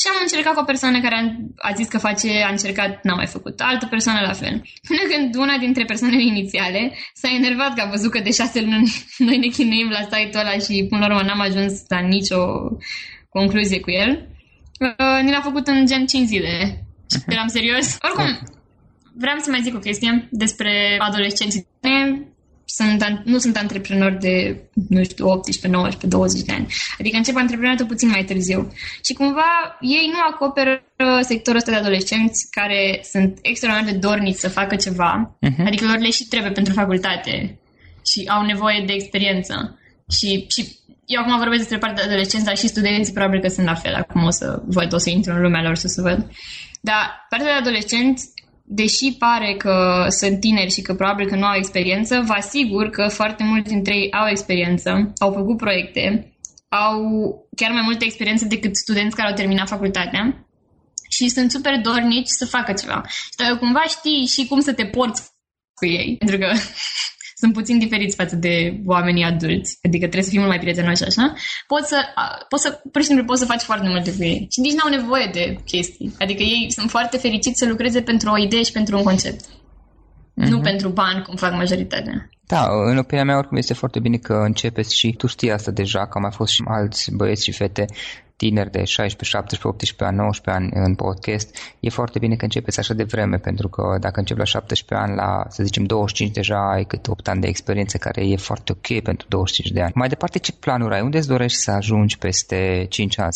Și 0.00 0.06
am 0.12 0.18
încercat 0.22 0.54
cu 0.54 0.60
o 0.60 0.70
persoană 0.72 1.00
care 1.00 1.16
a, 1.56 1.72
zis 1.72 1.88
că 1.88 1.98
face, 1.98 2.30
a 2.46 2.50
încercat, 2.50 3.02
n-a 3.02 3.14
mai 3.14 3.26
făcut. 3.26 3.60
Altă 3.60 3.86
persoană 3.86 4.20
la 4.20 4.32
fel. 4.32 4.54
Până 4.88 5.02
când 5.10 5.34
una 5.34 5.56
dintre 5.58 5.84
persoanele 5.84 6.22
inițiale 6.22 6.92
s-a 7.14 7.28
enervat 7.34 7.74
că 7.74 7.80
a 7.80 7.90
văzut 7.90 8.10
că 8.10 8.20
de 8.20 8.30
șase 8.30 8.60
luni 8.60 8.92
noi 9.28 9.38
ne 9.38 9.46
chinuim 9.46 9.88
la 9.88 10.02
site-ul 10.02 10.44
ăla 10.44 10.58
și 10.58 10.86
până 10.88 11.06
la 11.06 11.14
urmă 11.14 11.26
n-am 11.26 11.40
ajuns 11.40 11.72
la 11.88 12.00
nicio 12.00 12.40
concluzie 13.28 13.80
cu 13.80 13.90
el. 13.90 14.10
Uh, 14.80 15.22
ni 15.22 15.30
l-a 15.30 15.40
făcut 15.40 15.66
în 15.66 15.86
gen 15.86 16.06
5 16.06 16.26
zile. 16.26 16.84
Și 17.10 17.18
eram 17.26 17.48
serios. 17.48 17.96
Oricum, 18.00 18.30
vreau 19.14 19.38
să 19.38 19.50
mai 19.50 19.62
zic 19.62 19.74
o 19.74 19.78
chestie 19.78 20.28
despre 20.30 20.96
adolescenții 20.98 21.66
sunt, 22.66 23.22
nu 23.24 23.38
sunt 23.38 23.56
antreprenori 23.56 24.18
de, 24.18 24.62
nu 24.88 25.02
știu, 25.04 25.28
18, 25.28 25.68
19, 25.68 26.06
20 26.06 26.42
de 26.42 26.52
ani. 26.52 26.66
Adică 26.98 27.16
încep 27.16 27.36
antreprenoriatul 27.36 27.86
puțin 27.86 28.08
mai 28.08 28.24
târziu. 28.24 28.72
Și 29.04 29.12
cumva 29.12 29.76
ei 29.80 30.10
nu 30.12 30.18
acoperă 30.30 30.82
sectorul 31.20 31.58
ăsta 31.58 31.70
de 31.70 31.76
adolescenți 31.76 32.46
care 32.50 33.00
sunt 33.12 33.38
extraordinar 33.42 33.92
de 33.92 33.98
dorniți 33.98 34.40
să 34.40 34.48
facă 34.48 34.76
ceva. 34.76 35.36
Uh-huh. 35.36 35.64
Adică 35.66 35.84
lor 35.84 35.98
le 35.98 36.10
și 36.10 36.26
trebuie 36.26 36.52
pentru 36.52 36.72
facultate 36.72 37.58
și 38.10 38.28
au 38.28 38.44
nevoie 38.44 38.82
de 38.86 38.92
experiență. 38.92 39.78
Și, 40.10 40.46
și 40.54 40.76
eu 41.06 41.20
acum 41.20 41.36
vorbesc 41.36 41.60
despre 41.60 41.78
partea 41.78 42.04
de 42.04 42.10
adolescență, 42.10 42.46
dar 42.46 42.56
și 42.56 42.66
studenții 42.68 43.12
probabil 43.12 43.40
că 43.40 43.48
sunt 43.48 43.66
la 43.66 43.74
fel. 43.74 43.94
Acum 43.94 44.24
o 44.24 44.30
să 44.30 44.62
văd, 44.66 44.92
o 44.92 44.98
să 44.98 45.10
intru 45.10 45.32
în 45.32 45.40
lumea 45.40 45.62
lor 45.62 45.74
să 45.74 45.88
se 45.88 46.00
văd. 46.00 46.30
Dar 46.80 47.26
partea 47.28 47.52
de 47.52 47.58
adolescenți 47.58 48.28
deși 48.68 49.16
pare 49.18 49.54
că 49.54 50.06
sunt 50.08 50.40
tineri 50.40 50.72
și 50.72 50.82
că 50.82 50.94
probabil 50.94 51.26
că 51.26 51.36
nu 51.36 51.44
au 51.44 51.56
experiență, 51.56 52.22
vă 52.26 52.32
asigur 52.32 52.90
că 52.90 53.08
foarte 53.08 53.44
mulți 53.44 53.68
dintre 53.68 53.94
ei 53.94 54.12
au 54.12 54.28
experiență, 54.28 55.12
au 55.18 55.32
făcut 55.32 55.56
proiecte, 55.56 56.34
au 56.68 57.00
chiar 57.56 57.70
mai 57.70 57.82
multă 57.84 58.04
experiență 58.04 58.44
decât 58.44 58.76
studenți 58.76 59.16
care 59.16 59.28
au 59.28 59.34
terminat 59.34 59.68
facultatea 59.68 60.46
și 61.08 61.28
sunt 61.28 61.50
super 61.50 61.80
dornici 61.80 62.28
să 62.38 62.46
facă 62.46 62.72
ceva. 62.72 63.02
Și 63.08 63.36
dacă 63.36 63.56
cumva 63.56 63.82
știi 63.88 64.26
și 64.26 64.46
cum 64.46 64.60
să 64.60 64.72
te 64.72 64.86
porți 64.86 65.22
cu 65.74 65.86
ei, 65.86 66.16
pentru 66.18 66.38
că 66.38 66.52
sunt 67.40 67.52
puțin 67.52 67.78
diferiți 67.78 68.16
față 68.16 68.36
de 68.36 68.80
oamenii 68.84 69.24
adulți, 69.24 69.78
adică 69.82 70.04
trebuie 70.04 70.22
să 70.22 70.30
fii 70.30 70.38
mult 70.38 70.50
mai 70.50 70.58
prietenoși 70.58 71.04
așa, 71.04 71.32
poți 71.66 71.88
să, 71.88 71.98
poți 72.48 72.62
să, 72.62 72.80
pur 72.92 73.00
și 73.00 73.06
simplu 73.06 73.24
poți 73.24 73.40
să 73.40 73.46
faci 73.46 73.60
foarte 73.60 73.88
multe 73.88 74.14
cu 74.16 74.22
ei. 74.22 74.46
Și 74.50 74.60
nici 74.60 74.74
n-au 74.74 74.90
nevoie 74.90 75.28
de 75.32 75.56
chestii. 75.64 76.14
Adică 76.18 76.42
ei 76.42 76.66
sunt 76.70 76.90
foarte 76.90 77.16
fericiți 77.16 77.58
să 77.58 77.66
lucreze 77.66 78.00
pentru 78.00 78.30
o 78.30 78.38
idee 78.38 78.62
și 78.62 78.72
pentru 78.72 78.96
un 78.96 79.02
concept. 79.02 79.44
Mm-hmm. 79.44 80.48
Nu 80.48 80.60
pentru 80.60 80.88
bani, 80.88 81.22
cum 81.22 81.36
fac 81.36 81.52
majoritatea. 81.52 82.28
Da, 82.46 82.68
în 82.90 82.98
opinia 82.98 83.24
mea 83.24 83.36
oricum 83.36 83.56
este 83.56 83.74
foarte 83.74 84.00
bine 84.00 84.16
că 84.16 84.32
începeți 84.32 84.96
și 84.96 85.12
tu 85.12 85.26
știi 85.26 85.52
asta 85.52 85.70
deja, 85.70 86.06
că 86.06 86.10
au 86.14 86.20
mai 86.20 86.32
fost 86.34 86.52
și 86.52 86.62
alți 86.66 87.10
băieți 87.16 87.44
și 87.44 87.52
fete 87.52 87.84
tineri 88.36 88.70
de 88.70 88.84
16, 88.84 89.24
17, 89.24 89.68
18 89.68 90.04
ani, 90.04 90.16
19 90.16 90.50
ani 90.50 90.86
în 90.86 90.94
podcast, 90.94 91.56
e 91.80 91.88
foarte 91.88 92.18
bine 92.18 92.36
că 92.36 92.44
începeți 92.44 92.78
așa 92.78 92.94
de 92.94 93.02
vreme, 93.04 93.36
pentru 93.36 93.68
că 93.68 93.96
dacă 94.00 94.18
începi 94.18 94.38
la 94.38 94.44
17 94.44 95.06
ani, 95.06 95.16
la, 95.16 95.44
să 95.48 95.62
zicem, 95.62 95.84
25 95.84 96.34
deja 96.34 96.70
ai 96.72 96.84
cât 96.84 97.08
8 97.08 97.28
ani 97.28 97.40
de 97.40 97.48
experiență, 97.48 97.96
care 97.98 98.28
e 98.28 98.36
foarte 98.36 98.72
ok 98.72 99.02
pentru 99.02 99.26
25 99.28 99.74
de 99.74 99.82
ani. 99.82 99.92
Mai 99.94 100.08
departe, 100.08 100.38
ce 100.38 100.52
planuri 100.52 100.94
ai? 100.94 101.00
Unde 101.00 101.18
îți 101.18 101.28
dorești 101.28 101.58
să 101.58 101.70
ajungi 101.70 102.18
peste 102.18 102.86
5 102.88 103.18
ani? 103.18 103.34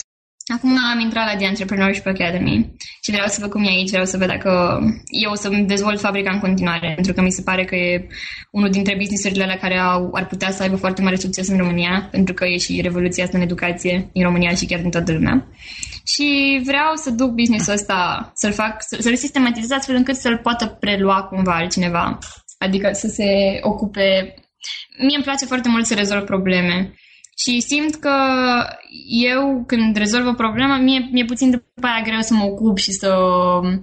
Acum 0.54 0.76
am 0.92 1.00
intrat 1.00 1.26
la 1.26 1.36
The 1.36 1.46
Entrepreneurship 1.46 2.06
Academy 2.06 2.76
și 3.02 3.10
vreau 3.10 3.26
să 3.26 3.38
văd 3.40 3.50
cum 3.50 3.64
e 3.64 3.68
aici, 3.68 3.90
vreau 3.90 4.04
să 4.04 4.16
văd 4.16 4.26
dacă 4.26 4.80
eu 5.24 5.30
o 5.30 5.34
să 5.34 5.48
dezvolt 5.48 6.00
fabrica 6.00 6.30
în 6.32 6.40
continuare, 6.40 6.92
pentru 6.94 7.12
că 7.12 7.20
mi 7.20 7.30
se 7.30 7.42
pare 7.42 7.64
că 7.64 7.76
e 7.76 8.06
unul 8.50 8.70
dintre 8.70 8.96
businessurile 8.96 9.46
la 9.46 9.56
care 9.56 9.76
au, 9.78 10.10
ar 10.12 10.26
putea 10.26 10.50
să 10.50 10.62
aibă 10.62 10.76
foarte 10.76 11.02
mare 11.02 11.16
succes 11.16 11.48
în 11.48 11.56
România, 11.56 12.08
pentru 12.10 12.34
că 12.34 12.44
e 12.44 12.56
și 12.56 12.80
revoluția 12.80 13.24
asta 13.24 13.36
în 13.36 13.42
educație 13.42 14.10
în 14.12 14.22
România 14.22 14.54
și 14.54 14.66
chiar 14.66 14.80
din 14.80 14.90
toată 14.90 15.12
lumea. 15.12 15.46
Și 16.04 16.60
vreau 16.64 16.94
să 16.94 17.10
duc 17.10 17.30
businessul 17.30 17.72
ăsta, 17.72 18.30
să-l 18.34 18.52
fac, 18.52 18.76
să-l 18.78 19.16
sistematizez 19.16 19.70
astfel 19.70 19.94
încât 19.94 20.16
să-l 20.16 20.38
poată 20.38 20.66
prelua 20.66 21.22
cumva 21.22 21.54
altcineva. 21.56 22.18
Adică 22.58 22.90
să 22.92 23.08
se 23.08 23.58
ocupe... 23.62 24.34
Mie 24.98 25.16
îmi 25.16 25.24
place 25.24 25.44
foarte 25.44 25.68
mult 25.68 25.86
să 25.86 25.94
rezolv 25.94 26.24
probleme 26.24 26.94
și 27.42 27.60
simt 27.60 27.94
că 27.94 28.16
eu, 29.08 29.64
când 29.66 29.96
rezolv 29.96 30.26
o 30.26 30.32
problemă, 30.32 30.76
mie, 30.82 31.08
mi-e 31.12 31.24
puțin 31.24 31.50
după 31.50 31.86
aia 31.86 32.02
greu 32.04 32.20
să 32.20 32.34
mă 32.34 32.44
ocup 32.44 32.78
și 32.78 32.92
să 32.92 33.08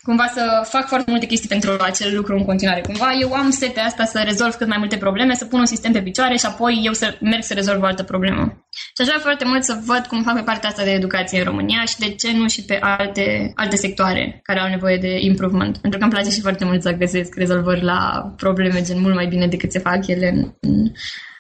cumva 0.03 0.27
să 0.33 0.67
fac 0.69 0.87
foarte 0.87 1.11
multe 1.11 1.25
chestii 1.25 1.49
pentru 1.49 1.71
acel 1.79 2.15
lucru 2.15 2.35
în 2.35 2.45
continuare. 2.45 2.81
Cumva 2.81 3.09
eu 3.21 3.33
am 3.33 3.49
setea 3.49 3.85
asta 3.85 4.03
să 4.05 4.21
rezolv 4.25 4.53
cât 4.53 4.67
mai 4.67 4.77
multe 4.77 4.97
probleme, 4.97 5.33
să 5.33 5.45
pun 5.45 5.59
un 5.59 5.65
sistem 5.65 5.91
pe 5.91 6.01
picioare 6.01 6.35
și 6.35 6.45
apoi 6.45 6.81
eu 6.83 6.93
să 6.93 7.17
merg 7.21 7.43
să 7.43 7.53
rezolv 7.53 7.81
o 7.81 7.85
altă 7.85 8.03
problemă. 8.03 8.43
Și 8.69 9.01
aș 9.01 9.07
vrea 9.07 9.19
foarte 9.19 9.45
mult 9.45 9.63
să 9.63 9.79
văd 9.85 10.05
cum 10.07 10.23
fac 10.23 10.35
pe 10.35 10.41
partea 10.41 10.69
asta 10.69 10.83
de 10.83 10.91
educație 10.91 11.39
în 11.39 11.45
România 11.45 11.83
și 11.85 11.97
de 11.97 12.09
ce 12.09 12.37
nu 12.37 12.47
și 12.47 12.63
pe 12.63 12.77
alte, 12.81 13.51
alte 13.55 13.75
sectoare 13.75 14.39
care 14.43 14.59
au 14.59 14.69
nevoie 14.69 14.97
de 14.97 15.17
improvement. 15.19 15.77
Pentru 15.77 15.99
că 15.99 16.05
îmi 16.05 16.13
place 16.13 16.29
și 16.29 16.41
foarte 16.41 16.65
mult 16.65 16.81
să 16.81 16.91
găsesc 16.91 17.35
rezolvări 17.35 17.83
la 17.83 18.33
probleme 18.35 18.81
gen 18.81 19.01
mult 19.01 19.15
mai 19.15 19.27
bine 19.27 19.47
decât 19.47 19.71
se 19.71 19.79
fac 19.79 20.07
ele 20.07 20.29
în, 20.29 20.51
în 20.59 20.91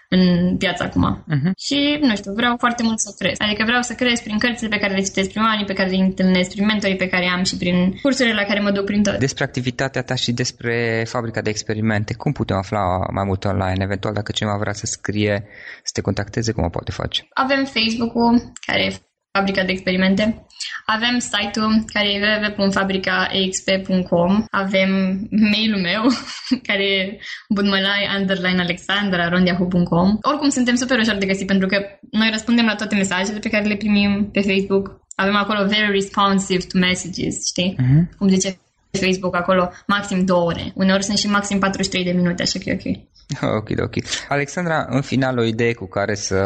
în 0.09 0.57
piața 0.57 0.83
acum. 0.85 1.23
Uh-huh. 1.33 1.51
Și, 1.57 1.97
nu 2.01 2.15
știu, 2.15 2.33
vreau 2.33 2.55
foarte 2.57 2.83
mult 2.83 2.99
să 2.99 3.15
cresc. 3.17 3.43
Adică 3.43 3.63
vreau 3.65 3.81
să 3.81 3.93
cresc 3.93 4.23
prin 4.23 4.37
cărțile 4.37 4.69
pe 4.69 4.77
care 4.77 4.93
le 4.93 5.01
citesc, 5.01 5.29
prin 5.29 5.41
oamenii 5.41 5.65
pe 5.65 5.73
care 5.73 5.89
le 5.89 6.03
întâlnesc, 6.03 6.49
prin 6.49 6.65
mentorii 6.65 6.95
pe 6.95 7.07
care 7.07 7.25
am 7.25 7.43
și 7.43 7.57
prin 7.57 7.99
cursurile 8.01 8.35
la 8.35 8.43
care 8.43 8.59
mă 8.59 8.71
duc 8.71 8.85
prin 8.85 9.03
tot. 9.03 9.19
Despre 9.19 9.43
activitatea 9.43 10.01
ta 10.01 10.15
și 10.15 10.31
despre 10.31 11.03
fabrica 11.07 11.41
de 11.41 11.49
experimente, 11.49 12.13
cum 12.13 12.31
putem 12.31 12.57
afla 12.57 12.81
mai 13.13 13.23
mult 13.25 13.45
online? 13.45 13.83
Eventual, 13.83 14.13
dacă 14.13 14.31
cineva 14.31 14.57
vrea 14.57 14.73
să 14.73 14.85
scrie, 14.85 15.45
să 15.83 15.91
te 15.93 16.01
contacteze, 16.01 16.51
cum 16.51 16.63
o 16.63 16.69
poate 16.69 16.91
face? 16.91 17.27
Avem 17.33 17.65
Facebook-ul, 17.65 18.51
care 18.65 18.85
e 18.85 18.93
fabrica 19.31 19.63
de 19.63 19.71
experimente. 19.71 20.45
Avem 20.85 21.19
site-ul 21.19 21.83
care 21.93 22.09
e 22.13 22.19
www.fabricaexp.com 22.57 24.45
Avem 24.49 24.89
mail-ul 25.29 25.81
meu 25.81 26.03
care 26.67 26.83
e 26.83 27.19
budmălai 27.49 28.07
underline 28.19 28.61
alexandra 28.61 29.29
rondiahu.com 29.29 30.17
Oricum 30.21 30.49
suntem 30.49 30.75
super 30.75 30.99
ușor 30.99 31.15
de 31.15 31.25
găsit 31.25 31.47
pentru 31.47 31.67
că 31.67 31.77
noi 32.11 32.29
răspundem 32.31 32.65
la 32.65 32.75
toate 32.75 32.95
mesajele 32.95 33.39
pe 33.39 33.49
care 33.49 33.65
le 33.65 33.75
primim 33.75 34.29
pe 34.31 34.41
Facebook. 34.41 35.05
Avem 35.15 35.35
acolo 35.35 35.65
very 35.65 35.91
responsive 35.91 36.63
to 36.65 36.77
messages, 36.77 37.35
știi? 37.47 37.75
Uh-huh. 37.81 38.17
Cum 38.17 38.27
zice 38.27 38.59
Facebook 38.91 39.35
acolo, 39.35 39.71
maxim 39.87 40.25
două 40.25 40.43
ore. 40.43 40.71
Uneori 40.75 41.03
sunt 41.03 41.17
și 41.17 41.27
maxim 41.27 41.59
43 41.59 42.03
de 42.03 42.11
minute, 42.11 42.41
așa 42.41 42.59
că 42.59 42.69
e 42.69 42.73
ok. 42.73 43.16
Ok, 43.59 43.69
ok. 43.81 43.95
Alexandra, 44.29 44.85
în 44.89 45.01
final 45.01 45.37
o 45.37 45.43
idee 45.43 45.73
cu 45.73 45.85
care 45.87 46.15
să 46.15 46.39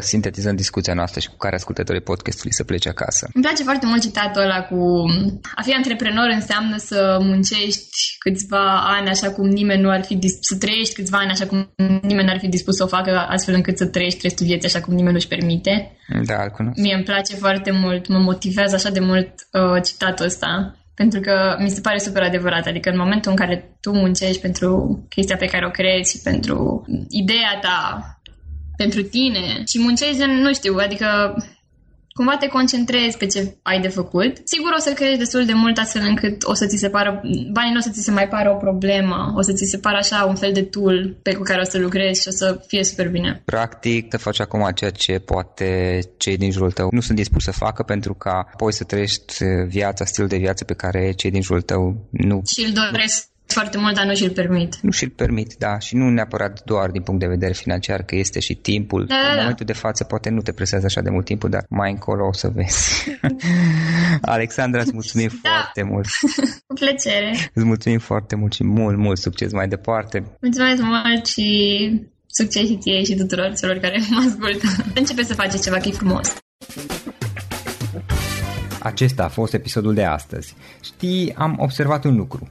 sintetizăm 0.00 0.56
discuția 0.56 0.94
noastră 0.94 1.20
și 1.20 1.28
cu 1.28 1.36
care 1.36 1.54
ascultătorii 1.54 2.00
podcastului 2.00 2.52
să 2.52 2.64
plece 2.64 2.88
acasă. 2.88 3.28
Îmi 3.34 3.44
place 3.44 3.62
foarte 3.62 3.86
mult 3.86 4.02
citatul 4.02 4.42
ăla 4.42 4.62
cu 4.62 5.04
a 5.54 5.62
fi 5.62 5.72
antreprenor 5.72 6.28
înseamnă 6.34 6.76
să 6.76 7.18
muncești 7.20 8.16
câțiva 8.18 8.80
ani 8.96 9.08
așa 9.08 9.30
cum 9.30 9.48
nimeni 9.48 9.82
nu 9.82 9.90
ar 9.90 10.04
fi 10.04 10.16
dispus, 10.16 10.46
să 10.46 10.56
trăiești 10.56 10.94
câțiva 10.94 11.18
ani 11.18 11.30
așa 11.30 11.46
cum 11.46 11.72
nimeni 12.02 12.26
nu 12.26 12.32
ar 12.32 12.38
fi 12.38 12.48
dispus 12.48 12.76
să 12.76 12.82
o 12.82 12.86
facă 12.86 13.26
astfel 13.28 13.54
încât 13.54 13.78
să 13.78 13.86
trăiești 13.86 14.20
restul 14.22 14.46
vieții 14.46 14.68
așa 14.68 14.80
cum 14.80 14.94
nimeni 14.94 15.12
nu-și 15.12 15.28
permite. 15.28 15.96
Da, 16.24 16.42
îl 16.42 16.50
cunosc. 16.50 16.78
Mie 16.78 16.94
îmi 16.94 17.04
place 17.04 17.34
foarte 17.34 17.70
mult, 17.70 18.08
mă 18.08 18.18
motivează 18.18 18.74
așa 18.74 18.90
de 18.90 19.00
mult 19.00 19.32
uh, 19.52 19.82
citatul 19.82 20.24
ăsta 20.24 20.76
pentru 20.94 21.20
că 21.20 21.56
mi 21.58 21.70
se 21.70 21.80
pare 21.80 21.98
super 21.98 22.22
adevărat. 22.22 22.66
Adică 22.66 22.90
în 22.90 22.98
momentul 22.98 23.30
în 23.30 23.36
care 23.36 23.76
tu 23.80 23.90
muncești 23.92 24.40
pentru 24.40 25.00
chestia 25.08 25.36
pe 25.36 25.46
care 25.46 25.66
o 25.66 25.70
crezi 25.70 26.10
și 26.10 26.22
pentru 26.22 26.84
ideea 27.08 27.58
ta, 27.60 28.06
pentru 28.76 29.02
tine 29.02 29.62
și 29.66 29.80
muncești, 29.80 30.24
nu 30.24 30.54
știu, 30.54 30.76
adică 30.76 31.34
cumva 32.14 32.36
te 32.36 32.46
concentrezi 32.46 33.16
pe 33.16 33.26
ce 33.26 33.56
ai 33.62 33.80
de 33.80 33.88
făcut. 33.88 34.32
Sigur 34.44 34.72
o 34.76 34.80
să 34.80 34.92
crești 34.92 35.18
destul 35.18 35.44
de 35.44 35.52
mult 35.52 35.78
astfel 35.78 36.02
încât 36.06 36.44
o 36.44 36.54
să 36.54 36.66
ți 36.66 36.76
se 36.76 36.88
pară, 36.88 37.20
banii 37.52 37.72
nu 37.72 37.78
o 37.78 37.80
să 37.80 37.90
ți 37.90 38.02
se 38.02 38.10
mai 38.10 38.28
pară 38.28 38.50
o 38.50 38.56
problemă, 38.56 39.32
o 39.36 39.42
să 39.42 39.52
ți 39.52 39.70
se 39.70 39.78
pară 39.78 39.96
așa 39.96 40.24
un 40.24 40.34
fel 40.34 40.52
de 40.52 40.62
tool 40.62 41.16
pe 41.22 41.34
cu 41.34 41.42
care 41.42 41.60
o 41.60 41.64
să 41.64 41.78
lucrezi 41.78 42.20
și 42.20 42.28
o 42.28 42.30
să 42.30 42.60
fie 42.66 42.84
super 42.84 43.08
bine. 43.08 43.42
Practic, 43.44 44.08
te 44.08 44.16
faci 44.16 44.40
acum 44.40 44.70
ceea 44.74 44.90
ce 44.90 45.18
poate 45.18 46.00
cei 46.16 46.36
din 46.36 46.50
jurul 46.50 46.72
tău 46.72 46.88
nu 46.90 47.00
sunt 47.00 47.16
dispuși 47.16 47.44
să 47.44 47.52
facă 47.52 47.82
pentru 47.82 48.14
ca 48.14 48.48
apoi 48.52 48.72
să 48.72 48.84
trăiești 48.84 49.44
viața, 49.66 50.04
stil 50.04 50.26
de 50.26 50.36
viață 50.36 50.64
pe 50.64 50.74
care 50.74 51.12
cei 51.12 51.30
din 51.30 51.42
jurul 51.42 51.62
tău 51.62 52.08
nu... 52.10 52.42
Și 52.46 52.64
îl 52.66 52.72
doresc 52.72 53.31
foarte 53.52 53.78
mult, 53.78 53.94
dar 53.94 54.06
nu 54.06 54.14
și-l 54.14 54.30
permit. 54.30 54.76
Nu 54.80 54.90
și-l 54.90 55.08
permit, 55.08 55.54
da, 55.58 55.78
și 55.78 55.96
nu 55.96 56.10
neapărat 56.10 56.62
doar 56.64 56.90
din 56.90 57.02
punct 57.02 57.20
de 57.20 57.26
vedere 57.26 57.52
financiar, 57.52 58.02
că 58.02 58.16
este 58.16 58.40
și 58.40 58.54
timpul. 58.54 59.04
Da, 59.06 59.14
da, 59.14 59.28
în 59.28 59.34
da. 59.34 59.40
momentul 59.40 59.66
de 59.66 59.72
față 59.72 60.04
poate 60.04 60.30
nu 60.30 60.40
te 60.40 60.52
presează 60.52 60.86
așa 60.86 61.00
de 61.00 61.10
mult 61.10 61.24
timpul, 61.24 61.50
dar 61.50 61.64
mai 61.68 61.90
încolo 61.90 62.26
o 62.26 62.32
să 62.32 62.48
vezi. 62.54 63.10
Alexandra, 64.22 64.80
îți 64.80 64.92
mulțumim 64.92 65.28
Da. 65.42 65.50
foarte 65.50 65.82
mult. 65.82 66.06
Cu 66.66 66.74
plăcere. 66.74 67.50
Îți 67.54 67.64
mulțumim 67.64 67.98
foarte 67.98 68.36
mult 68.36 68.52
și 68.52 68.64
mult, 68.64 68.96
mult 68.96 69.18
succes 69.18 69.52
mai 69.52 69.68
departe. 69.68 70.24
Mulțumesc 70.40 70.82
mult 70.82 71.26
și 71.26 71.46
succes 72.26 72.66
și 72.66 72.76
ție 72.76 73.04
și 73.04 73.14
tuturor 73.14 73.52
celor 73.60 73.76
care 73.76 74.00
mă 74.10 74.24
ascultă. 74.28 74.66
Începe 74.94 75.22
să 75.22 75.34
faceți 75.34 75.62
ceva 75.62 75.76
că 75.76 75.88
e 75.88 75.92
frumos. 75.92 76.34
Acesta 78.80 79.24
a 79.24 79.28
fost 79.28 79.54
episodul 79.54 79.94
de 79.94 80.04
astăzi. 80.04 80.54
Știi, 80.84 81.34
am 81.36 81.56
observat 81.58 82.04
un 82.04 82.16
lucru. 82.16 82.50